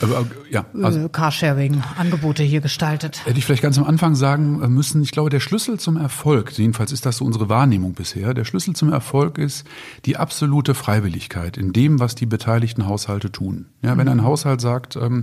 Aber, 0.00 0.20
äh, 0.20 0.24
ja, 0.50 0.64
also, 0.82 1.06
äh, 1.06 1.08
Carsharing-Angebote 1.08 2.42
hier 2.42 2.60
gestaltet? 2.60 3.24
Hätte 3.24 3.38
ich 3.38 3.44
vielleicht 3.44 3.62
ganz 3.62 3.78
am 3.78 3.84
Anfang 3.84 4.14
sagen 4.14 4.58
müssen, 4.74 5.02
ich 5.02 5.12
glaube, 5.12 5.30
der 5.30 5.40
Schlüssel 5.40 5.78
zum 5.78 5.96
Erfolg, 5.96 6.52
jedenfalls 6.58 6.92
ist 6.92 7.06
das 7.06 7.18
so 7.18 7.24
unsere 7.24 7.48
Wahrnehmung 7.48 7.94
bisher, 7.94 8.34
der 8.34 8.44
Schlüssel 8.44 8.74
zum 8.74 8.92
Erfolg 8.92 9.38
ist 9.38 9.66
die 10.04 10.16
absolute 10.16 10.74
Freiwilligkeit 10.74 11.56
in 11.56 11.72
dem, 11.72 12.00
was 12.00 12.14
die 12.14 12.26
beteiligten 12.26 12.86
Haushalte 12.86 13.30
tun. 13.30 13.66
Ja, 13.82 13.96
wenn 13.96 14.08
ein 14.08 14.24
Haushalt 14.24 14.60
sagt, 14.60 14.96
ähm, 14.96 15.22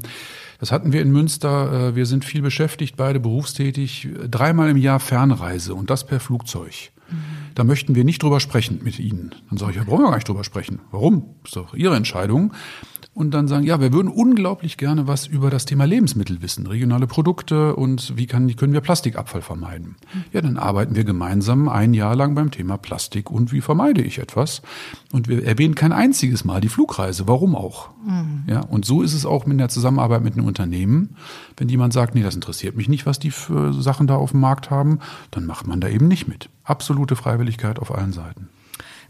das 0.59 0.71
hatten 0.71 0.91
wir 0.91 1.01
in 1.01 1.11
Münster, 1.11 1.89
äh, 1.89 1.95
wir 1.95 2.05
sind 2.05 2.25
viel 2.25 2.41
beschäftigt, 2.41 2.97
beide 2.97 3.19
berufstätig, 3.19 4.09
dreimal 4.29 4.69
im 4.69 4.77
Jahr 4.77 4.99
Fernreise 4.99 5.73
und 5.73 5.89
das 5.89 6.05
per 6.05 6.19
Flugzeug. 6.19 6.91
Da 7.59 7.65
möchten 7.65 7.93
wir 7.93 8.05
nicht 8.05 8.23
drüber 8.23 8.39
sprechen 8.39 8.79
mit 8.83 8.99
Ihnen. 8.99 9.35
Dann 9.49 9.57
sage 9.57 9.71
ich, 9.71 9.77
ja, 9.77 9.83
brauchen 9.83 10.03
wir 10.03 10.09
gar 10.09 10.15
nicht 10.15 10.27
drüber 10.27 10.45
sprechen. 10.45 10.79
Warum? 10.91 11.35
Ist 11.43 11.55
doch 11.55 11.73
Ihre 11.73 11.95
Entscheidung 11.95 12.53
und 13.13 13.33
dann 13.33 13.49
sagen, 13.49 13.65
ja, 13.65 13.81
wir 13.81 13.91
würden 13.91 14.07
unglaublich 14.07 14.77
gerne 14.77 15.05
was 15.05 15.27
über 15.27 15.49
das 15.49 15.65
Thema 15.65 15.83
Lebensmittel 15.83 16.41
wissen, 16.41 16.67
regionale 16.67 17.05
Produkte 17.05 17.75
und 17.75 18.15
wie 18.15 18.27
kann, 18.27 18.55
können 18.55 18.71
wir 18.71 18.79
Plastikabfall 18.79 19.41
vermeiden. 19.41 19.97
Ja, 20.31 20.39
dann 20.39 20.57
arbeiten 20.57 20.95
wir 20.95 21.03
gemeinsam 21.03 21.67
ein 21.67 21.93
Jahr 21.93 22.15
lang 22.15 22.33
beim 22.33 22.49
Thema 22.49 22.77
Plastik 22.77 23.29
und 23.29 23.51
wie 23.51 23.59
vermeide 23.59 24.01
ich 24.01 24.19
etwas. 24.19 24.61
Und 25.11 25.27
wir 25.27 25.43
erwähnen 25.43 25.75
kein 25.75 25.91
einziges 25.91 26.45
Mal 26.45 26.61
die 26.61 26.69
Flugreise. 26.69 27.27
Warum 27.27 27.55
auch? 27.55 27.89
Mhm. 28.05 28.43
Ja, 28.47 28.61
und 28.61 28.85
so 28.85 29.01
ist 29.01 29.13
es 29.13 29.25
auch 29.25 29.45
mit 29.45 29.59
der 29.59 29.67
Zusammenarbeit 29.67 30.23
mit 30.23 30.35
einem 30.35 30.45
Unternehmen. 30.45 31.17
Wenn 31.57 31.67
jemand 31.67 31.91
sagt, 31.91 32.15
nee, 32.15 32.23
das 32.23 32.35
interessiert 32.35 32.77
mich 32.77 32.87
nicht, 32.87 33.05
was 33.05 33.19
die 33.19 33.31
für 33.31 33.73
Sachen 33.73 34.07
da 34.07 34.15
auf 34.15 34.31
dem 34.31 34.39
Markt 34.39 34.69
haben, 34.69 34.99
dann 35.31 35.45
macht 35.45 35.67
man 35.67 35.81
da 35.81 35.89
eben 35.89 36.07
nicht 36.07 36.29
mit. 36.29 36.49
Absolute 36.69 37.15
Freiwilligkeit 37.15 37.79
auf 37.79 37.93
allen 37.93 38.13
Seiten. 38.13 38.49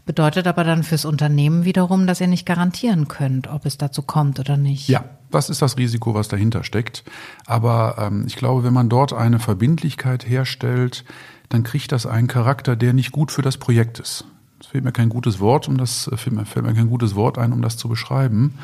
Bedeutet 0.06 0.46
aber 0.46 0.64
dann 0.64 0.82
fürs 0.82 1.04
Unternehmen 1.04 1.64
wiederum, 1.64 2.06
dass 2.06 2.20
ihr 2.20 2.26
nicht 2.26 2.46
garantieren 2.46 3.06
könnt, 3.06 3.48
ob 3.48 3.66
es 3.66 3.76
dazu 3.76 4.02
kommt 4.02 4.40
oder 4.40 4.56
nicht. 4.56 4.88
Ja, 4.88 5.04
das 5.30 5.50
ist 5.50 5.62
das 5.62 5.76
Risiko, 5.76 6.14
was 6.14 6.28
dahinter 6.28 6.64
steckt. 6.64 7.04
Aber 7.46 7.96
ähm, 7.98 8.24
ich 8.26 8.36
glaube, 8.36 8.64
wenn 8.64 8.72
man 8.72 8.88
dort 8.88 9.12
eine 9.12 9.38
Verbindlichkeit 9.38 10.28
herstellt, 10.28 11.04
dann 11.50 11.62
kriegt 11.62 11.92
das 11.92 12.06
einen 12.06 12.28
Charakter, 12.28 12.76
der 12.76 12.92
nicht 12.92 13.12
gut 13.12 13.30
für 13.30 13.42
das 13.42 13.58
Projekt 13.58 13.98
ist. 13.98 14.24
Es 14.58 14.66
fehlt 14.66 14.84
mir 14.84 14.92
kein 14.92 15.10
gutes 15.10 15.38
Wort, 15.38 15.68
um 15.68 15.76
das 15.76 16.08
äh, 16.08 16.16
fällt 16.16 16.34
mir, 16.34 16.46
fällt 16.46 16.64
mir 16.64 16.74
kein 16.74 16.88
gutes 16.88 17.14
Wort 17.14 17.38
ein, 17.38 17.52
um 17.52 17.60
das 17.60 17.76
zu 17.76 17.88
beschreiben. 17.88 18.54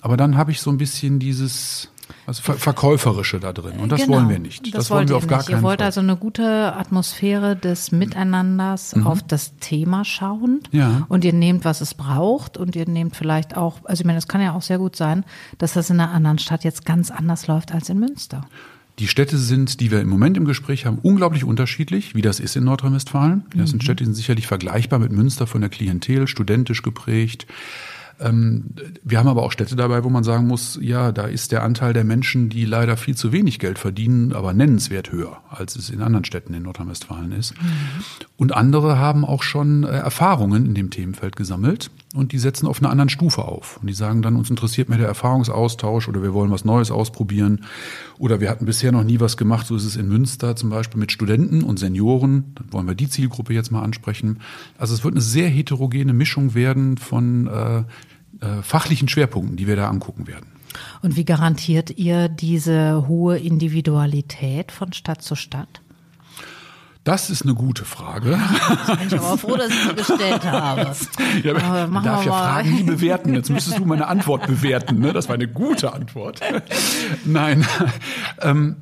Aber 0.00 0.16
dann 0.16 0.36
habe 0.36 0.50
ich 0.50 0.60
so 0.60 0.70
ein 0.70 0.78
bisschen 0.78 1.18
dieses 1.18 1.90
also 2.30 2.42
Ver 2.42 2.54
Verkäuferische 2.54 3.40
da 3.40 3.52
drin. 3.52 3.80
Und 3.80 3.90
das 3.90 4.02
genau, 4.02 4.18
wollen 4.18 4.28
wir 4.28 4.38
nicht. 4.38 4.64
Das, 4.66 4.72
das 4.72 4.90
wollen 4.90 5.08
wir 5.08 5.16
auf 5.16 5.26
gar 5.26 5.38
nicht. 5.38 5.48
keinen 5.48 5.54
Fall. 5.56 5.60
Ihr 5.60 5.64
wollt 5.64 5.80
Fall. 5.80 5.86
also 5.86 6.00
eine 6.00 6.16
gute 6.16 6.76
Atmosphäre 6.76 7.56
des 7.56 7.90
Miteinanders 7.90 8.94
mhm. 8.94 9.06
auf 9.08 9.22
das 9.24 9.56
Thema 9.56 10.04
schauen. 10.04 10.60
Ja. 10.70 11.06
Und 11.08 11.24
ihr 11.24 11.32
nehmt, 11.32 11.64
was 11.64 11.80
es 11.80 11.94
braucht. 11.94 12.56
Und 12.56 12.76
ihr 12.76 12.88
nehmt 12.88 13.16
vielleicht 13.16 13.56
auch, 13.56 13.78
also 13.82 14.02
ich 14.02 14.06
meine, 14.06 14.18
es 14.18 14.28
kann 14.28 14.40
ja 14.40 14.54
auch 14.54 14.62
sehr 14.62 14.78
gut 14.78 14.94
sein, 14.94 15.24
dass 15.58 15.72
das 15.72 15.90
in 15.90 15.98
einer 15.98 16.12
anderen 16.12 16.38
Stadt 16.38 16.62
jetzt 16.62 16.86
ganz 16.86 17.10
anders 17.10 17.48
läuft 17.48 17.72
als 17.72 17.88
in 17.88 17.98
Münster. 17.98 18.42
Die 19.00 19.08
Städte 19.08 19.36
sind, 19.36 19.80
die 19.80 19.90
wir 19.90 20.00
im 20.00 20.08
Moment 20.08 20.36
im 20.36 20.44
Gespräch 20.44 20.86
haben, 20.86 20.98
unglaublich 21.02 21.42
unterschiedlich, 21.42 22.14
wie 22.14 22.22
das 22.22 22.38
ist 22.38 22.54
in 22.54 22.62
Nordrhein-Westfalen. 22.62 23.44
Das 23.56 23.70
sind 23.70 23.82
mhm. 23.82 23.84
Städte, 23.84 23.96
die 23.96 24.04
sind 24.04 24.14
sicherlich 24.14 24.46
vergleichbar 24.46 25.00
mit 25.00 25.10
Münster 25.10 25.48
von 25.48 25.62
der 25.62 25.70
Klientel, 25.70 26.28
studentisch 26.28 26.82
geprägt, 26.82 27.48
wir 28.22 29.18
haben 29.18 29.28
aber 29.28 29.42
auch 29.42 29.52
Städte 29.52 29.76
dabei, 29.76 30.04
wo 30.04 30.10
man 30.10 30.24
sagen 30.24 30.46
muss, 30.46 30.78
ja, 30.82 31.10
da 31.10 31.26
ist 31.26 31.52
der 31.52 31.62
Anteil 31.62 31.92
der 31.92 32.04
Menschen, 32.04 32.50
die 32.50 32.66
leider 32.66 32.96
viel 32.96 33.16
zu 33.16 33.32
wenig 33.32 33.58
Geld 33.58 33.78
verdienen, 33.78 34.32
aber 34.32 34.52
nennenswert 34.52 35.10
höher, 35.10 35.38
als 35.48 35.76
es 35.76 35.88
in 35.88 36.02
anderen 36.02 36.24
Städten 36.24 36.52
in 36.52 36.64
Nordrhein-Westfalen 36.64 37.32
ist. 37.32 37.54
Mhm. 37.54 37.68
Und 38.36 38.54
andere 38.54 38.98
haben 38.98 39.24
auch 39.24 39.42
schon 39.42 39.84
äh, 39.84 39.88
Erfahrungen 39.88 40.66
in 40.66 40.74
dem 40.74 40.90
Themenfeld 40.90 41.36
gesammelt 41.36 41.90
und 42.14 42.32
die 42.32 42.38
setzen 42.38 42.66
auf 42.66 42.80
einer 42.80 42.90
anderen 42.90 43.08
Stufe 43.08 43.44
auf. 43.44 43.78
Und 43.80 43.86
die 43.86 43.94
sagen 43.94 44.22
dann, 44.22 44.36
uns 44.36 44.50
interessiert 44.50 44.88
mehr 44.88 44.98
der 44.98 45.06
Erfahrungsaustausch 45.06 46.08
oder 46.08 46.22
wir 46.22 46.34
wollen 46.34 46.50
was 46.50 46.64
Neues 46.64 46.90
ausprobieren 46.90 47.64
oder 48.18 48.40
wir 48.40 48.50
hatten 48.50 48.64
bisher 48.64 48.90
noch 48.90 49.04
nie 49.04 49.20
was 49.20 49.36
gemacht. 49.36 49.66
So 49.66 49.76
ist 49.76 49.84
es 49.84 49.96
in 49.96 50.08
Münster 50.08 50.56
zum 50.56 50.70
Beispiel 50.70 50.98
mit 50.98 51.12
Studenten 51.12 51.62
und 51.62 51.78
Senioren. 51.78 52.52
Dann 52.56 52.72
wollen 52.72 52.88
wir 52.88 52.96
die 52.96 53.08
Zielgruppe 53.08 53.54
jetzt 53.54 53.70
mal 53.70 53.82
ansprechen. 53.82 54.40
Also 54.76 54.94
es 54.94 55.04
wird 55.04 55.14
eine 55.14 55.22
sehr 55.22 55.48
heterogene 55.48 56.12
Mischung 56.12 56.54
werden 56.54 56.96
von 56.98 57.46
äh, 57.46 57.78
äh, 58.44 58.62
fachlichen 58.62 59.08
Schwerpunkten, 59.08 59.56
die 59.56 59.68
wir 59.68 59.76
da 59.76 59.88
angucken 59.88 60.26
werden. 60.26 60.46
Und 61.02 61.16
wie 61.16 61.24
garantiert 61.24 61.96
ihr 61.96 62.28
diese 62.28 63.06
hohe 63.08 63.38
Individualität 63.38 64.72
von 64.72 64.92
Stadt 64.92 65.22
zu 65.22 65.34
Stadt? 65.34 65.80
Das 67.04 67.30
ist 67.30 67.42
eine 67.42 67.54
gute 67.54 67.86
Frage. 67.86 68.38
Ich 68.92 68.98
bin 68.98 69.06
ich 69.08 69.14
aber 69.14 69.38
froh, 69.38 69.56
dass 69.56 69.70
ich 69.70 69.74
sie 69.74 69.94
gestellt 69.94 70.44
habe. 70.44 70.92
Ja, 71.42 71.54
aber 71.54 71.86
man 71.86 72.04
darf 72.04 72.24
ja 72.24 72.32
Fragen 72.32 72.74
nie 72.74 72.82
bewerten. 72.82 73.32
Jetzt 73.32 73.48
müsstest 73.48 73.78
du 73.78 73.86
meine 73.86 74.06
Antwort 74.06 74.46
bewerten. 74.46 74.98
Ne? 74.98 75.12
Das 75.12 75.28
war 75.28 75.34
eine 75.34 75.48
gute 75.48 75.92
Antwort. 75.94 76.40
Nein. 77.24 77.66
Ähm, 78.40 78.76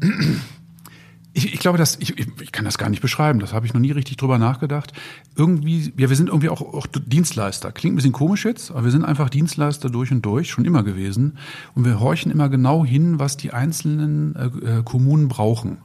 ich, 1.39 1.55
ich 1.55 1.61
glaube, 1.61 1.79
dass 1.79 1.97
ich, 2.01 2.19
ich 2.19 2.53
kann 2.53 2.65
das 2.65 2.79
gar 2.79 2.91
nicht 2.91 3.01
beschreiben. 3.01 3.39
Das 3.39 3.53
habe 3.53 3.67
ich 3.67 3.75
noch 3.75 3.81
nie 3.81 3.93
richtig 3.93 4.17
drüber 4.17 4.39
nachgedacht. 4.39 4.93
Irgendwie, 5.37 5.93
ja, 5.97 6.09
wir 6.11 6.17
sind 6.17 6.29
irgendwie 6.29 6.49
auch, 6.49 6.61
auch 6.61 6.87
Dienstleister. 6.87 7.71
Klingt 7.71 7.95
ein 7.95 7.97
bisschen 7.97 8.13
komisch 8.13 8.45
jetzt, 8.45 8.73
aber 8.73 8.85
wir 8.85 8.91
sind 8.91 9.05
einfach 9.05 9.31
Dienstleister 9.31 9.91
durch 9.91 10.11
und 10.11 10.23
durch, 10.23 10.51
schon 10.51 10.65
immer 10.65 10.83
gewesen. 10.83 11.39
Und 11.75 11.85
wir 11.85 12.01
horchen 12.01 12.33
immer 12.33 12.49
genau 12.49 12.85
hin, 12.85 13.21
was 13.21 13.37
die 13.37 13.53
einzelnen 13.53 14.35
äh, 14.35 14.79
äh 14.79 14.83
Kommunen 14.83 15.29
brauchen. 15.29 15.79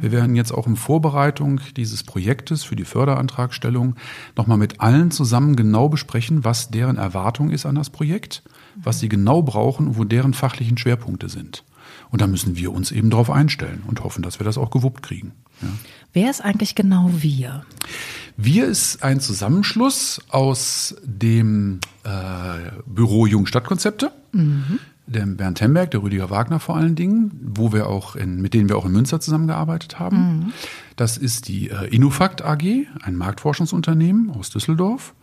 Wir 0.00 0.12
werden 0.12 0.36
jetzt 0.36 0.52
auch 0.52 0.66
in 0.66 0.76
Vorbereitung 0.76 1.60
dieses 1.76 2.02
Projektes 2.02 2.64
für 2.64 2.76
die 2.76 2.84
Förderantragstellung 2.84 3.96
nochmal 4.36 4.58
mit 4.58 4.80
allen 4.80 5.10
zusammen 5.10 5.56
genau 5.56 5.88
besprechen, 5.88 6.44
was 6.44 6.70
deren 6.70 6.96
Erwartung 6.96 7.50
ist 7.50 7.66
an 7.66 7.74
das 7.74 7.90
Projekt, 7.90 8.42
was 8.76 9.00
sie 9.00 9.08
genau 9.08 9.42
brauchen 9.42 9.88
und 9.88 9.98
wo 9.98 10.04
deren 10.04 10.34
fachlichen 10.34 10.78
Schwerpunkte 10.78 11.28
sind. 11.28 11.64
Und 12.10 12.20
da 12.20 12.26
müssen 12.26 12.56
wir 12.56 12.72
uns 12.72 12.92
eben 12.92 13.10
darauf 13.10 13.30
einstellen 13.30 13.82
und 13.86 14.04
hoffen, 14.04 14.22
dass 14.22 14.38
wir 14.38 14.44
das 14.44 14.58
auch 14.58 14.70
gewuppt 14.70 15.02
kriegen. 15.02 15.32
Ja. 15.62 15.68
Wer 16.12 16.30
ist 16.30 16.44
eigentlich 16.44 16.74
genau 16.74 17.10
wir? 17.12 17.64
Wir 18.36 18.66
ist 18.66 19.02
ein 19.02 19.20
Zusammenschluss 19.20 20.20
aus 20.28 20.96
dem 21.04 21.80
äh, 22.04 22.70
Büro 22.86 23.26
Jugendstadtkonzepte. 23.26 24.12
Mhm 24.32 24.80
der 25.06 25.26
Bernd 25.26 25.60
Hemberg, 25.60 25.90
der 25.90 26.02
Rüdiger 26.02 26.30
Wagner 26.30 26.60
vor 26.60 26.76
allen 26.76 26.94
Dingen, 26.94 27.30
wo 27.42 27.72
wir 27.72 27.88
auch 27.88 28.16
in, 28.16 28.40
mit 28.40 28.54
denen 28.54 28.68
wir 28.68 28.76
auch 28.76 28.86
in 28.86 28.92
Münster 28.92 29.20
zusammengearbeitet 29.20 29.98
haben. 29.98 30.16
Mhm. 30.16 30.52
Das 30.96 31.16
ist 31.16 31.48
die 31.48 31.70
äh, 31.70 31.88
Innofakt 31.94 32.42
AG, 32.42 32.62
ein 33.02 33.16
Marktforschungsunternehmen 33.16 34.30
aus 34.30 34.50
Düsseldorf, 34.50 35.14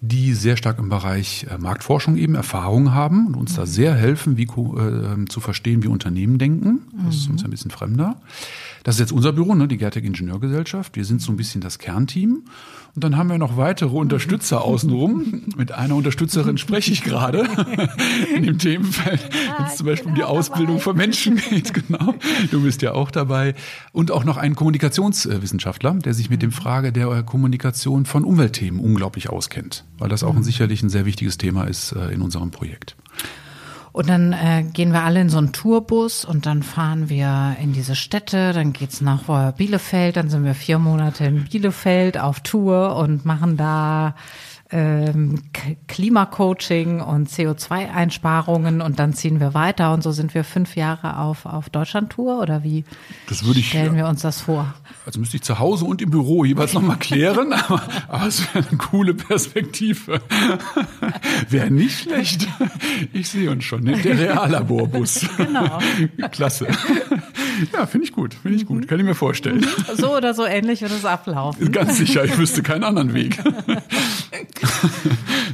die 0.00 0.34
sehr 0.34 0.56
stark 0.56 0.78
im 0.78 0.88
Bereich 0.88 1.46
äh, 1.50 1.56
Marktforschung 1.58 2.16
eben 2.16 2.34
Erfahrung 2.34 2.92
haben 2.92 3.28
und 3.28 3.36
uns 3.36 3.52
mhm. 3.52 3.56
da 3.56 3.66
sehr 3.66 3.94
helfen, 3.94 4.36
wie 4.36 4.44
äh, 4.44 5.24
zu 5.28 5.40
verstehen, 5.40 5.82
wie 5.82 5.88
Unternehmen 5.88 6.38
denken. 6.38 6.82
Das 7.06 7.16
ist 7.16 7.30
uns 7.30 7.42
mhm. 7.42 7.48
ein 7.48 7.50
bisschen 7.50 7.70
fremder. 7.70 8.16
Das 8.82 8.96
ist 8.96 9.00
jetzt 9.00 9.12
unser 9.12 9.32
Büro, 9.32 9.54
ne, 9.54 9.68
die 9.68 9.76
Gertec 9.76 10.04
Ingenieurgesellschaft. 10.04 10.96
Wir 10.96 11.04
sind 11.04 11.22
so 11.22 11.32
ein 11.32 11.36
bisschen 11.36 11.60
das 11.60 11.78
Kernteam. 11.78 12.44
Und 12.94 13.04
dann 13.04 13.16
haben 13.16 13.30
wir 13.30 13.38
noch 13.38 13.56
weitere 13.56 13.96
Unterstützer 13.96 14.62
außenrum. 14.62 15.44
Mit 15.56 15.72
einer 15.72 15.94
Unterstützerin 15.94 16.58
spreche 16.58 16.92
ich 16.92 17.02
gerade 17.02 17.46
in 18.34 18.42
dem 18.42 18.58
Themenfeld, 18.58 19.20
ah, 19.50 19.54
wenn 19.58 19.66
es 19.66 19.76
zum 19.76 19.86
Beispiel 19.86 20.10
um 20.10 20.14
die 20.14 20.24
Ausbildung 20.24 20.76
dabei. 20.76 20.82
von 20.82 20.96
Menschen 20.96 21.36
geht. 21.36 21.72
Genau. 21.72 22.14
Du 22.50 22.62
bist 22.62 22.82
ja 22.82 22.92
auch 22.92 23.10
dabei. 23.10 23.54
Und 23.92 24.10
auch 24.10 24.24
noch 24.24 24.36
ein 24.36 24.54
Kommunikationswissenschaftler, 24.54 25.94
der 25.94 26.12
sich 26.12 26.28
mit 26.28 26.42
dem 26.42 26.52
Frage 26.52 26.92
der 26.92 27.22
Kommunikation 27.22 28.04
von 28.04 28.24
Umweltthemen 28.24 28.80
unglaublich 28.80 29.30
auskennt, 29.30 29.84
weil 29.98 30.08
das 30.08 30.22
auch 30.22 30.36
ein, 30.36 30.42
sicherlich 30.42 30.82
ein 30.82 30.90
sehr 30.90 31.06
wichtiges 31.06 31.38
Thema 31.38 31.64
ist 31.64 31.92
äh, 31.92 32.12
in 32.12 32.20
unserem 32.20 32.50
Projekt. 32.50 32.96
Und 33.92 34.08
dann 34.08 34.32
äh, 34.32 34.64
gehen 34.72 34.92
wir 34.92 35.02
alle 35.02 35.20
in 35.20 35.28
so 35.28 35.36
einen 35.36 35.52
Tourbus 35.52 36.24
und 36.24 36.46
dann 36.46 36.62
fahren 36.62 37.10
wir 37.10 37.56
in 37.60 37.74
diese 37.74 37.94
Städte, 37.94 38.54
dann 38.54 38.72
geht's 38.72 39.02
nach 39.02 39.28
äh, 39.28 39.52
Bielefeld, 39.52 40.16
dann 40.16 40.30
sind 40.30 40.44
wir 40.44 40.54
vier 40.54 40.78
Monate 40.78 41.26
in 41.26 41.44
Bielefeld 41.44 42.18
auf 42.18 42.40
Tour 42.40 42.96
und 42.96 43.26
machen 43.26 43.58
da 43.58 44.14
ähm, 44.72 45.42
Klimacoaching 45.86 47.00
und 47.00 47.28
CO2-Einsparungen 47.28 48.80
und 48.80 48.98
dann 48.98 49.12
ziehen 49.12 49.38
wir 49.38 49.54
weiter 49.54 49.92
und 49.92 50.02
so 50.02 50.12
sind 50.12 50.34
wir 50.34 50.44
fünf 50.44 50.76
Jahre 50.76 51.18
auf, 51.18 51.44
auf 51.44 51.68
Deutschland-Tour 51.68 52.40
oder 52.40 52.64
wie 52.64 52.84
würde 53.42 53.60
ich, 53.60 53.68
stellen 53.68 53.96
wir 53.96 54.06
uns 54.06 54.22
das 54.22 54.40
vor? 54.40 54.74
Also 55.04 55.20
müsste 55.20 55.36
ich 55.36 55.42
zu 55.42 55.58
Hause 55.58 55.84
und 55.84 56.00
im 56.00 56.10
Büro 56.10 56.44
jeweils 56.44 56.72
nochmal 56.72 56.96
klären, 56.98 57.52
aber, 57.68 57.82
aber 58.08 58.26
es 58.26 58.42
wäre 58.54 58.66
eine 58.66 58.78
coole 58.78 59.14
Perspektive. 59.14 60.20
wäre 61.48 61.70
nicht 61.70 62.00
schlecht. 62.00 62.48
Ich 63.12 63.28
sehe 63.28 63.50
uns 63.50 63.64
schon, 63.64 63.84
ne? 63.84 63.96
der 63.98 64.18
Reallaborbus. 64.18 65.26
Genau. 65.42 65.80
Klasse. 66.30 66.68
Ja, 67.72 67.86
finde 67.86 68.06
ich 68.06 68.12
gut, 68.12 68.34
finde 68.34 68.56
ich 68.56 68.66
gut, 68.66 68.86
kann 68.86 68.98
ich 69.00 69.04
mir 69.04 69.14
vorstellen. 69.14 69.66
So 69.96 70.16
oder 70.16 70.34
so 70.34 70.44
ähnlich 70.44 70.82
wird 70.82 70.92
es 70.92 71.04
ablaufen. 71.04 71.72
Ganz 71.72 71.96
sicher, 71.96 72.24
ich 72.24 72.38
wüsste 72.38 72.62
keinen 72.62 72.84
anderen 72.84 73.12
Weg. 73.12 73.38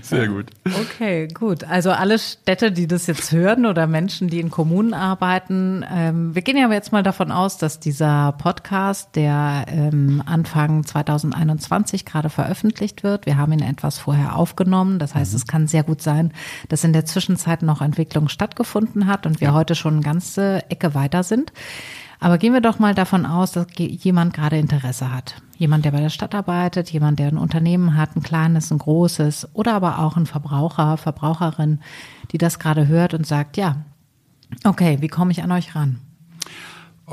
Sehr 0.03 0.29
gut. 0.29 0.47
Okay, 0.65 1.29
gut. 1.29 1.65
Also 1.65 1.91
alle 1.91 2.19
Städte, 2.19 2.73
die 2.73 2.87
das 2.87 3.07
jetzt 3.07 3.33
hören 3.33 3.67
oder 3.67 3.87
Menschen, 3.87 4.29
die 4.29 4.41
in 4.41 4.51
Kommunen 4.51 4.95
arbeiten, 4.95 5.85
ähm, 5.91 6.35
wir 6.35 6.43
gehen 6.43 6.57
ja 6.57 6.71
jetzt 6.71 6.93
mal 6.93 7.03
davon 7.03 7.31
aus, 7.31 7.59
dass 7.59 7.81
dieser 7.81 8.33
Podcast, 8.33 9.17
der 9.17 9.67
ähm, 9.69 10.23
Anfang 10.25 10.85
2021 10.85 12.05
gerade 12.05 12.31
veröffentlicht 12.31 13.03
wird, 13.03 13.27
wir 13.27 13.37
haben 13.37 13.53
ihn 13.53 13.63
etwas 13.63 13.99
vorher 13.99 14.37
aufgenommen. 14.37 14.99
Das 14.99 15.15
heißt, 15.15 15.33
mhm. 15.33 15.37
es 15.37 15.47
kann 15.47 15.67
sehr 15.67 15.83
gut 15.83 16.03
sein, 16.03 16.33
dass 16.69 16.85
in 16.85 16.93
der 16.93 17.05
Zwischenzeit 17.05 17.63
noch 17.63 17.83
Entwicklung 17.83 18.29
stattgefunden 18.29 19.07
hat 19.07 19.27
und 19.27 19.41
wir 19.41 19.49
ja. 19.49 19.55
heute 19.55 19.75
schon 19.75 19.95
eine 19.95 20.03
ganze 20.03 20.63
Ecke 20.71 20.95
weiter 20.95 21.23
sind. 21.23 21.53
Aber 22.21 22.39
gehen 22.39 22.53
wir 22.53 22.61
doch 22.61 22.79
mal 22.79 22.95
davon 22.95 23.27
aus, 23.27 23.53
dass 23.53 23.67
jemand 23.77 24.35
gerade 24.35 24.59
Interesse 24.59 25.13
hat. 25.13 25.37
Jemand, 25.59 25.85
der 25.85 25.91
bei 25.91 26.01
der 26.01 26.09
Stadt 26.09 26.35
arbeitet, 26.35 26.91
jemand, 26.91 27.19
der 27.19 27.29
ein 27.29 27.37
Unternehmen 27.37 27.97
hat, 27.97 28.17
ein 28.17 28.23
kleines, 28.23 28.71
ein 28.71 28.79
großes 28.79 29.49
oder 29.55 29.75
aber 29.75 29.99
auch 29.99 30.17
ein 30.17 30.27
Verbraucher, 30.27 30.97
Verbraucherin, 30.97 31.81
die 32.33 32.39
das 32.39 32.59
gerade 32.59 32.87
hört 32.87 33.13
und 33.13 33.27
sagt, 33.27 33.57
ja, 33.57 33.85
okay, 34.65 34.99
wie 35.01 35.09
komme 35.09 35.33
ich 35.33 35.43
an 35.43 35.53
euch 35.53 35.75
ran? 35.75 35.99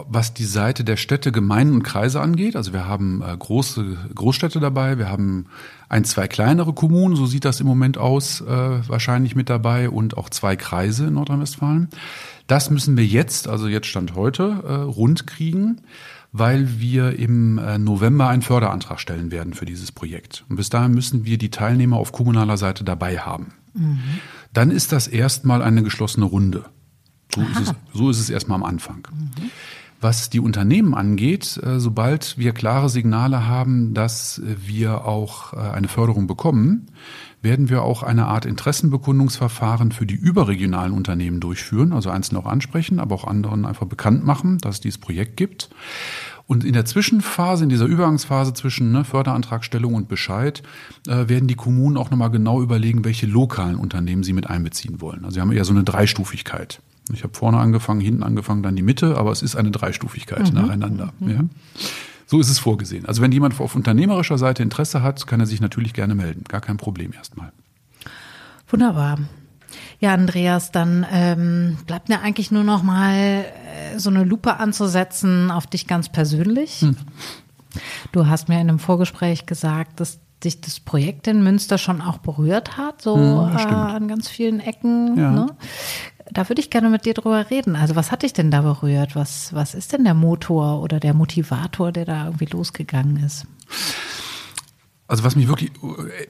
was 0.08 0.34
die 0.34 0.46
Seite 0.46 0.84
der 0.84 0.98
Städte, 0.98 1.32
Gemeinden 1.32 1.76
und 1.76 1.84
Kreise 1.84 2.20
angeht. 2.20 2.56
Also 2.56 2.74
wir 2.74 2.88
haben 2.88 3.22
äh, 3.22 3.36
große 3.38 3.98
Großstädte 4.14 4.60
dabei, 4.60 4.98
wir 4.98 5.10
haben 5.10 5.46
ein, 5.88 6.04
zwei 6.04 6.28
kleinere 6.28 6.74
Kommunen, 6.74 7.16
so 7.16 7.26
sieht 7.26 7.46
das 7.46 7.62
im 7.62 7.68
Moment 7.68 7.98
aus, 7.98 8.42
äh, 8.42 8.46
wahrscheinlich 8.46 9.36
mit 9.36 9.50
dabei 9.50 9.90
und 9.90 10.18
auch 10.18 10.30
zwei 10.30 10.56
Kreise 10.56 11.08
in 11.08 11.14
Nordrhein-Westfalen. 11.14 11.90
Das 12.48 12.70
müssen 12.70 12.98
wir 12.98 13.06
jetzt, 13.06 13.48
also 13.48 13.68
jetzt 13.68 13.88
Stand 13.88 14.16
heute, 14.16 14.64
äh, 14.68 14.74
rund 14.74 15.28
kriegen, 15.28 15.82
weil 16.38 16.80
wir 16.82 17.18
im 17.18 17.58
äh, 17.58 17.78
November 17.78 18.28
einen 18.28 18.42
Förderantrag 18.42 19.00
stellen 19.00 19.32
werden 19.32 19.54
für 19.54 19.66
dieses 19.66 19.94
Projekt. 19.94 20.44
Und 20.50 20.58
bis 20.58 20.70
dahin 20.70 20.94
müssen 20.94 21.24
wir 21.24 21.38
die 21.38 21.50
Teilnehmer 21.50 21.96
auf 21.96 22.12
kommunaler 22.12 22.58
Seite 22.58 22.84
dabei 22.84 23.20
haben. 23.20 23.54
Mhm. 23.74 24.00
Dann 24.52 24.70
ist 24.70 24.92
das 24.92 25.08
erstmal 25.08 25.62
eine 25.62 25.82
geschlossene 25.82 26.26
Runde. 26.26 26.66
So 27.34 27.42
ist, 27.42 27.62
es, 27.62 27.74
so 27.94 28.10
ist 28.10 28.20
es 28.20 28.30
erstmal 28.30 28.58
am 28.58 28.66
Anfang. 28.66 29.08
Mhm. 29.12 29.50
Was 30.02 30.30
die 30.30 30.42
Unternehmen 30.42 30.94
angeht, 30.94 31.58
äh, 31.64 31.80
sobald 31.80 32.38
wir 32.38 32.52
klare 32.52 32.90
Signale 32.90 33.48
haben, 33.48 33.94
dass 33.94 34.42
wir 34.44 35.06
auch 35.06 35.54
äh, 35.54 35.58
eine 35.58 35.88
Förderung 35.88 36.28
bekommen, 36.28 36.88
werden 37.46 37.70
wir 37.70 37.84
auch 37.84 38.04
eine 38.04 38.26
Art 38.26 38.46
Interessenbekundungsverfahren 38.46 39.94
für 39.94 40.06
die 40.06 40.16
überregionalen 40.16 40.92
Unternehmen 40.92 41.40
durchführen, 41.40 41.94
also 41.94 42.10
einzelne 42.10 42.42
auch 42.42 42.46
ansprechen, 42.46 43.00
aber 43.00 43.16
auch 43.16 43.24
anderen 43.24 43.66
einfach 43.66 43.86
bekannt 43.86 44.26
machen, 44.26 44.58
dass 44.58 44.76
es 44.76 44.82
dieses 44.82 44.98
Projekt 44.98 45.38
gibt. 45.38 45.70
Und 46.48 46.64
in 46.64 46.74
der 46.74 46.86
Zwischenphase, 46.86 47.64
in 47.64 47.70
dieser 47.70 47.86
Übergangsphase 47.86 48.54
zwischen 48.54 48.92
ne, 48.92 49.06
Förderantragstellung 49.06 49.94
und 49.94 50.08
Bescheid, 50.08 50.62
äh, 51.08 51.30
werden 51.30 51.48
die 51.48 51.56
Kommunen 51.56 51.98
auch 51.98 52.12
nochmal 52.12 52.30
genau 52.30 52.62
überlegen, 52.62 53.06
welche 53.06 53.26
lokalen 53.26 53.78
Unternehmen 53.78 54.24
sie 54.24 54.34
mit 54.34 54.48
einbeziehen 54.50 55.02
wollen. 55.02 55.24
Also 55.24 55.36
sie 55.36 55.42
haben 55.42 55.52
eher 55.52 55.66
so 55.66 55.74
eine 55.74 55.84
Dreistufigkeit. 55.84 56.82
Ich 57.14 57.24
habe 57.24 57.34
vorne 57.34 57.58
angefangen, 57.58 58.02
hinten 58.02 58.24
angefangen, 58.24 58.64
dann 58.64 58.76
die 58.76 58.82
Mitte, 58.82 59.18
aber 59.18 59.32
es 59.32 59.42
ist 59.42 59.56
eine 59.56 59.72
Dreistufigkeit 59.72 60.52
mhm. 60.52 60.60
nacheinander. 60.60 61.14
Mhm. 61.20 61.30
Ja. 61.30 61.40
So 62.28 62.40
ist 62.40 62.50
es 62.50 62.60
vorgesehen. 62.60 63.06
Also 63.06 63.22
wenn 63.22 63.32
jemand 63.32 63.60
auf 63.60 63.76
unternehmerischer 63.76 64.38
Seite 64.38 64.64
Interesse 64.64 65.04
hat, 65.04 65.28
kann 65.28 65.40
er 65.40 65.46
sich 65.46 65.62
natürlich 65.62 65.94
gerne 65.94 66.16
melden. 66.16 66.44
Gar 66.48 66.62
kein 66.62 66.78
Problem 66.78 67.14
erstmal. 67.14 67.52
Wunderbar. 68.68 69.20
Ja, 70.00 70.14
Andreas, 70.14 70.72
dann 70.72 71.06
ähm, 71.12 71.78
bleibt 71.86 72.10
mir 72.10 72.22
eigentlich 72.22 72.52
nur 72.52 72.64
noch 72.64 72.84
mal 72.84 73.14
äh, 73.14 73.98
so 73.98 74.10
eine 74.10 74.24
Lupe 74.24 74.58
anzusetzen 74.58 75.52
auf 75.52 75.68
dich 75.68 75.88
ganz 75.88 76.10
persönlich. 76.10 76.82
Hm. 76.82 76.96
Du 78.12 78.28
hast 78.28 78.50
mir 78.50 78.56
in 78.56 78.70
einem 78.70 78.80
Vorgespräch 78.80 79.46
gesagt, 79.46 80.00
dass 80.00 80.20
dich 80.44 80.62
das 80.62 80.80
Projekt 80.80 81.28
in 81.28 81.44
Münster 81.44 81.78
schon 81.78 82.02
auch 82.02 82.20
berührt 82.20 82.78
hat, 82.78 83.02
so 83.02 83.16
hm, 83.16 83.58
äh, 83.58 83.62
an 83.62 84.08
ganz 84.08 84.30
vielen 84.30 84.60
Ecken. 84.60 85.18
Ja. 85.18 85.32
Ne? 85.32 85.48
Da 86.32 86.50
würde 86.50 86.62
ich 86.62 86.70
gerne 86.70 86.90
mit 86.90 87.06
dir 87.06 87.14
drüber 87.14 87.50
reden. 87.50 87.76
Also 87.76 87.96
was 87.96 88.12
hat 88.12 88.24
dich 88.24 88.34
denn 88.34 88.50
da 88.50 88.62
berührt? 88.62 89.16
Was, 89.16 89.54
was 89.54 89.76
ist 89.76 89.94
denn 89.94 90.04
der 90.04 90.16
Motor 90.16 90.82
oder 90.82 91.00
der 91.00 91.14
Motivator, 91.14 91.92
der 91.92 92.06
da 92.06 92.26
irgendwie 92.26 92.46
losgegangen 92.46 93.24
ist? 93.24 93.46
Also 95.08 95.24
was 95.24 95.36
mich 95.36 95.48
wirklich, 95.48 95.72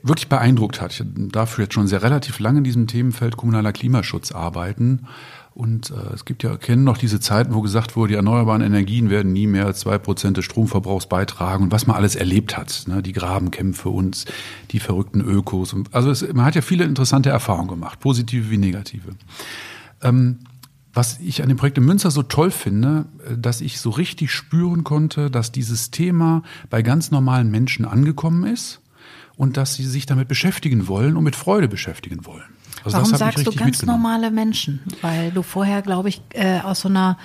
wirklich 0.04 0.28
beeindruckt 0.28 0.82
hat, 0.82 0.92
ich 0.92 1.02
darf 1.32 1.58
jetzt 1.60 1.74
schon 1.74 1.88
sehr 1.88 2.04
relativ 2.04 2.40
lange 2.40 2.58
in 2.58 2.64
diesem 2.66 2.88
Themenfeld 2.88 3.38
kommunaler 3.38 3.72
Klimaschutz 3.72 4.34
arbeiten. 4.34 5.08
Und 5.54 5.92
äh, 5.92 6.14
es 6.14 6.26
gibt 6.26 6.44
ja, 6.44 6.58
kennen 6.58 6.84
noch 6.84 6.98
diese 6.98 7.22
Zeiten, 7.22 7.54
wo 7.54 7.62
gesagt 7.62 7.96
wurde, 7.96 8.10
die 8.10 8.16
erneuerbaren 8.16 8.62
Energien 8.62 9.10
werden 9.10 9.32
nie 9.32 9.48
mehr 9.48 9.66
als 9.66 9.80
zwei 9.80 9.98
Prozent 9.98 10.36
des 10.36 10.44
Stromverbrauchs 10.44 11.08
beitragen 11.08 11.64
und 11.64 11.72
was 11.72 11.88
man 11.88 11.96
alles 11.96 12.18
erlebt 12.18 12.58
hat, 12.58 12.84
ne? 12.88 13.02
die 13.02 13.14
Grabenkämpfe 13.14 13.88
und 13.88 14.26
die 14.72 14.80
verrückten 14.80 15.22
Ökos. 15.22 15.72
Und, 15.72 15.96
also 15.96 16.12
es, 16.12 16.34
man 16.34 16.44
hat 16.44 16.56
ja 16.56 16.62
viele 16.62 16.84
interessante 16.84 17.30
Erfahrungen 17.30 17.70
gemacht, 17.70 18.02
positive 18.02 18.50
wie 18.50 18.58
negative. 18.58 19.16
Ähm, 20.02 20.40
was 20.94 21.20
ich 21.20 21.44
an 21.44 21.50
dem 21.50 21.58
Projekt 21.58 21.78
in 21.78 21.84
Münster 21.84 22.10
so 22.10 22.24
toll 22.24 22.52
finde, 22.52 23.06
äh, 23.30 23.38
dass 23.38 23.62
ich 23.62 23.80
so 23.80 23.90
richtig 23.90 24.32
spüren 24.32 24.84
konnte, 24.84 25.30
dass 25.30 25.52
dieses 25.52 25.92
Thema 25.92 26.42
bei 26.70 26.82
ganz 26.82 27.12
normalen 27.12 27.52
Menschen 27.52 27.86
angekommen 27.86 28.46
ist 28.46 28.82
und 29.36 29.58
dass 29.58 29.76
sie 29.76 29.86
sich 29.86 30.06
damit 30.06 30.28
beschäftigen 30.28 30.88
wollen 30.88 31.18
und 31.18 31.24
mit 31.24 31.36
Freude 31.36 31.68
beschäftigen 31.68 32.26
wollen. 32.26 32.46
Also 32.84 32.98
Warum 32.98 33.16
sagst 33.16 33.46
du 33.46 33.52
ganz 33.52 33.84
normale 33.84 34.32
Menschen? 34.32 34.82
Weil 35.02 35.32
du 35.32 35.42
vorher, 35.42 35.82
glaube 35.82 36.10
ich, 36.10 36.22
äh, 36.34 36.60
aus 36.60 36.82
so 36.82 36.90
einer 36.90 37.18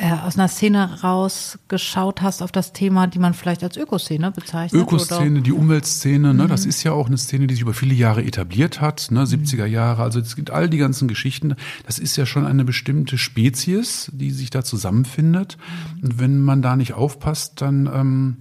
aus 0.00 0.38
einer 0.38 0.48
Szene 0.48 1.02
rausgeschaut 1.02 2.22
hast 2.22 2.42
auf 2.42 2.50
das 2.50 2.72
Thema, 2.72 3.06
die 3.06 3.18
man 3.18 3.34
vielleicht 3.34 3.62
als 3.62 3.76
Ökoszene 3.76 4.30
bezeichnet. 4.30 4.80
Ökoszene, 4.80 5.32
oder? 5.32 5.40
die 5.42 5.52
Umweltszene, 5.52 6.32
ne, 6.32 6.44
mhm. 6.44 6.48
das 6.48 6.64
ist 6.64 6.82
ja 6.82 6.92
auch 6.92 7.08
eine 7.08 7.18
Szene, 7.18 7.46
die 7.46 7.54
sich 7.54 7.62
über 7.62 7.74
viele 7.74 7.92
Jahre 7.94 8.24
etabliert 8.24 8.80
hat, 8.80 9.08
ne, 9.10 9.24
70er 9.24 9.66
mhm. 9.66 9.72
Jahre, 9.72 10.02
also 10.02 10.18
es 10.18 10.34
gibt 10.34 10.50
all 10.50 10.70
die 10.70 10.78
ganzen 10.78 11.08
Geschichten. 11.08 11.56
Das 11.86 11.98
ist 11.98 12.16
ja 12.16 12.24
schon 12.24 12.46
eine 12.46 12.64
bestimmte 12.64 13.18
Spezies, 13.18 14.10
die 14.14 14.30
sich 14.30 14.48
da 14.48 14.64
zusammenfindet. 14.64 15.58
Mhm. 15.96 16.04
Und 16.04 16.18
wenn 16.18 16.40
man 16.40 16.62
da 16.62 16.74
nicht 16.74 16.94
aufpasst, 16.94 17.60
dann 17.60 17.86
ähm, 17.92 18.36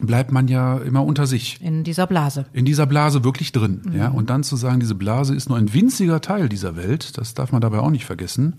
bleibt 0.00 0.32
man 0.32 0.48
ja 0.48 0.78
immer 0.78 1.04
unter 1.04 1.26
sich. 1.26 1.60
In 1.60 1.84
dieser 1.84 2.06
Blase. 2.06 2.46
In 2.54 2.64
dieser 2.64 2.86
Blase 2.86 3.22
wirklich 3.22 3.52
drin. 3.52 3.82
Mhm. 3.84 3.96
Ja, 3.96 4.08
und 4.08 4.30
dann 4.30 4.42
zu 4.42 4.56
sagen, 4.56 4.80
diese 4.80 4.94
Blase 4.94 5.34
ist 5.34 5.50
nur 5.50 5.58
ein 5.58 5.74
winziger 5.74 6.22
Teil 6.22 6.48
dieser 6.48 6.74
Welt, 6.74 7.18
das 7.18 7.34
darf 7.34 7.52
man 7.52 7.60
dabei 7.60 7.80
auch 7.80 7.90
nicht 7.90 8.06
vergessen. 8.06 8.56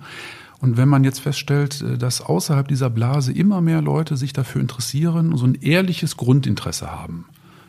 Und 0.60 0.78
wenn 0.78 0.89
man 0.89 1.04
jetzt 1.04 1.20
feststellt, 1.20 1.82
äh, 1.82 1.98
dass 1.98 2.22
außerhalb 2.22 2.67
dieser 2.67 2.89
Blase 2.89 3.32
immer 3.32 3.62
mehr 3.62 3.82
Leute 3.82 4.17
sich 4.17 4.34
dafür 4.34 4.62
interessieren 4.62 5.32
und 5.32 5.38
so 5.38 5.46
ein 5.46 5.56
ehrliches 5.56 6.17
Grundinteresse 6.17 6.91
haben. 6.91 7.26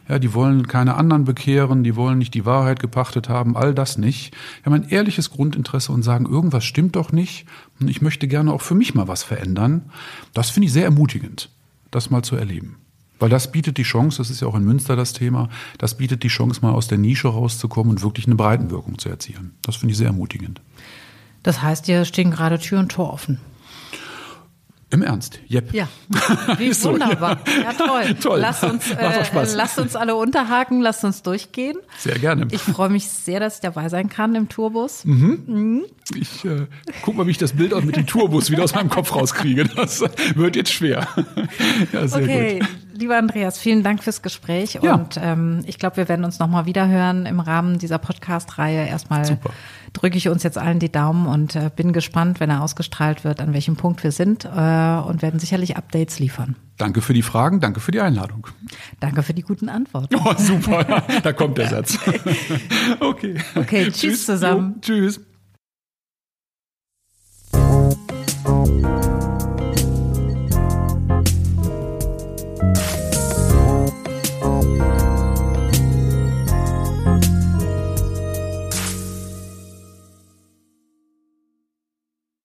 Ja, 0.09 0.18
die 0.18 0.33
wollen 0.33 0.66
keine 0.66 0.94
anderen 0.94 1.24
bekehren, 1.24 1.85
die 1.85 1.94
wollen 1.94 2.16
nicht 2.16 2.33
die 2.33 2.46
Wahrheit 2.46 2.81
gepachtet 2.81 3.29
haben, 3.29 3.59
all 3.59 3.74
das 3.74 3.98
nicht. 3.98 4.33
Die 4.33 4.64
haben 4.64 4.72
ein 4.72 4.88
ehrliches 4.88 5.31
Grundinteresse 5.31 5.92
und 5.92 6.03
sagen, 6.03 6.24
irgendwas 6.24 6.64
stimmt 6.64 6.96
doch 6.96 7.12
nicht 7.12 7.44
und 7.79 7.88
ich 7.88 8.01
möchte 8.01 8.27
gerne 8.27 8.53
auch 8.55 8.62
für 8.62 8.74
mich 8.74 8.94
mal 8.94 9.07
was 9.07 9.22
verändern. 9.22 9.90
Das 10.33 10.48
finde 10.48 10.66
ich 10.66 10.72
sehr 10.72 10.85
ermutigend, 10.85 11.51
das 11.90 12.09
mal 12.09 12.22
zu 12.22 12.37
erleben. 12.37 12.77
Weil 13.18 13.29
das 13.29 13.53
bietet 13.53 13.77
die 13.77 13.83
Chance, 13.83 14.18
das 14.18 14.31
ist 14.31 14.40
ja 14.40 14.48
auch 14.48 14.55
in 14.55 14.64
Münster 14.64 14.96
das 14.96 15.12
Thema, 15.12 15.51
das 15.77 15.98
bietet 15.98 16.22
die 16.22 16.29
Chance, 16.29 16.61
mal 16.62 16.72
aus 16.72 16.88
der 16.88 16.98
Nische 16.98 17.29
rauszukommen 17.29 17.90
und 17.90 18.03
wirklich 18.03 18.27
eine 18.27 18.37
Breitenwirkung 18.37 18.98
zu 18.98 19.11
erzielen. 19.11 19.57
Das 19.62 19.77
finde 19.77 19.92
ich 19.92 19.98
sehr 19.98 20.07
ermutigend. 20.07 20.62
Das 21.42 21.62
heißt, 21.62 21.87
hier 21.87 22.05
stehen 22.05 22.31
gerade 22.31 22.59
Tür 22.59 22.81
und 22.81 22.90
Tor 22.90 23.12
offen. 23.12 23.40
Im 24.90 25.03
Ernst, 25.03 25.40
yep. 25.51 25.74
Ja, 25.74 25.87
wie 26.57 26.72
so, 26.72 26.92
wunderbar. 26.92 27.40
Ja, 27.46 27.62
ja 27.64 27.72
toll. 27.74 28.14
toll. 28.22 28.38
Lass 28.40 28.64
uns, 28.64 28.90
äh, 28.90 29.55
lasst 29.55 29.79
uns 29.79 29.94
alle 29.94 30.14
unterhaken, 30.16 30.81
lasst 30.81 31.05
uns 31.05 31.22
durchgehen. 31.22 31.77
Sehr 31.98 32.18
gerne. 32.18 32.48
Ich 32.53 32.62
freue 32.62 32.88
mich 32.88 33.07
sehr, 33.07 33.38
dass 33.38 33.57
ich 33.57 33.61
dabei 33.61 33.90
sein 33.90 34.09
kann 34.09 34.35
im 34.35 34.48
Tourbus. 34.48 35.05
Mhm. 35.05 35.42
Mhm. 35.46 35.85
Ich 36.14 36.42
äh, 36.46 36.66
guck 37.03 37.16
mal, 37.16 37.27
wie 37.27 37.33
ich 37.33 37.38
das 37.38 37.53
Bild 37.53 37.74
auch 37.74 37.83
mit 37.83 37.96
dem 37.96 38.07
Tourbus 38.07 38.51
wieder 38.51 38.64
aus 38.64 38.74
meinem 38.74 38.88
Kopf 38.88 39.14
rauskriege. 39.14 39.64
Das 39.64 40.03
wird 40.35 40.57
jetzt 40.57 40.72
schwer. 40.72 41.07
ja, 41.92 42.09
sehr 42.09 42.22
okay. 42.22 42.59
gut. 42.61 42.68
Lieber 42.98 43.16
Andreas, 43.16 43.61
vielen 43.61 43.84
Dank 43.84 44.02
fürs 44.02 44.22
Gespräch 44.22 44.80
ja. 44.82 44.94
und 44.94 45.20
ähm, 45.22 45.62
ich 45.66 45.78
glaube, 45.78 45.98
wir 45.98 46.08
werden 46.08 46.24
uns 46.24 46.40
nochmal 46.40 46.66
wiederhören 46.66 47.26
im 47.26 47.38
Rahmen 47.38 47.78
dieser 47.78 47.98
Podcast-Reihe. 47.98 48.88
Erstmal 48.88 49.38
drücke 49.92 50.16
ich 50.18 50.28
uns 50.28 50.42
jetzt 50.42 50.58
allen 50.58 50.80
die 50.80 50.90
Daumen 50.90 51.28
und 51.28 51.54
äh, 51.54 51.70
bin 51.74 51.92
gespannt, 51.92 52.40
wenn 52.40 52.50
er 52.50 52.61
ausgestrahlt 52.61 53.22
wird, 53.22 53.40
an 53.40 53.52
welchem 53.52 53.76
Punkt 53.76 54.02
wir 54.02 54.11
sind 54.11 54.44
äh, 54.44 54.48
und 54.48 55.22
werden 55.22 55.38
sicherlich 55.38 55.76
Updates 55.76 56.18
liefern. 56.18 56.56
Danke 56.76 57.00
für 57.00 57.14
die 57.14 57.22
Fragen, 57.22 57.61
danke 57.61 57.78
für 57.78 57.92
die 57.92 58.00
Einladung. 58.00 58.48
Danke 58.98 59.22
für 59.22 59.32
die 59.32 59.42
guten 59.42 59.68
Antworten. 59.68 60.16
Oh, 60.16 60.34
super, 60.37 61.04
da 61.22 61.32
kommt 61.32 61.56
der 61.58 61.68
Satz. 61.68 62.00
okay. 63.00 63.37
Okay, 63.54 63.84
tschüss, 63.84 64.00
tschüss 64.00 64.26
zusammen. 64.26 64.74
Jo, 64.74 64.80
tschüss. 64.80 65.20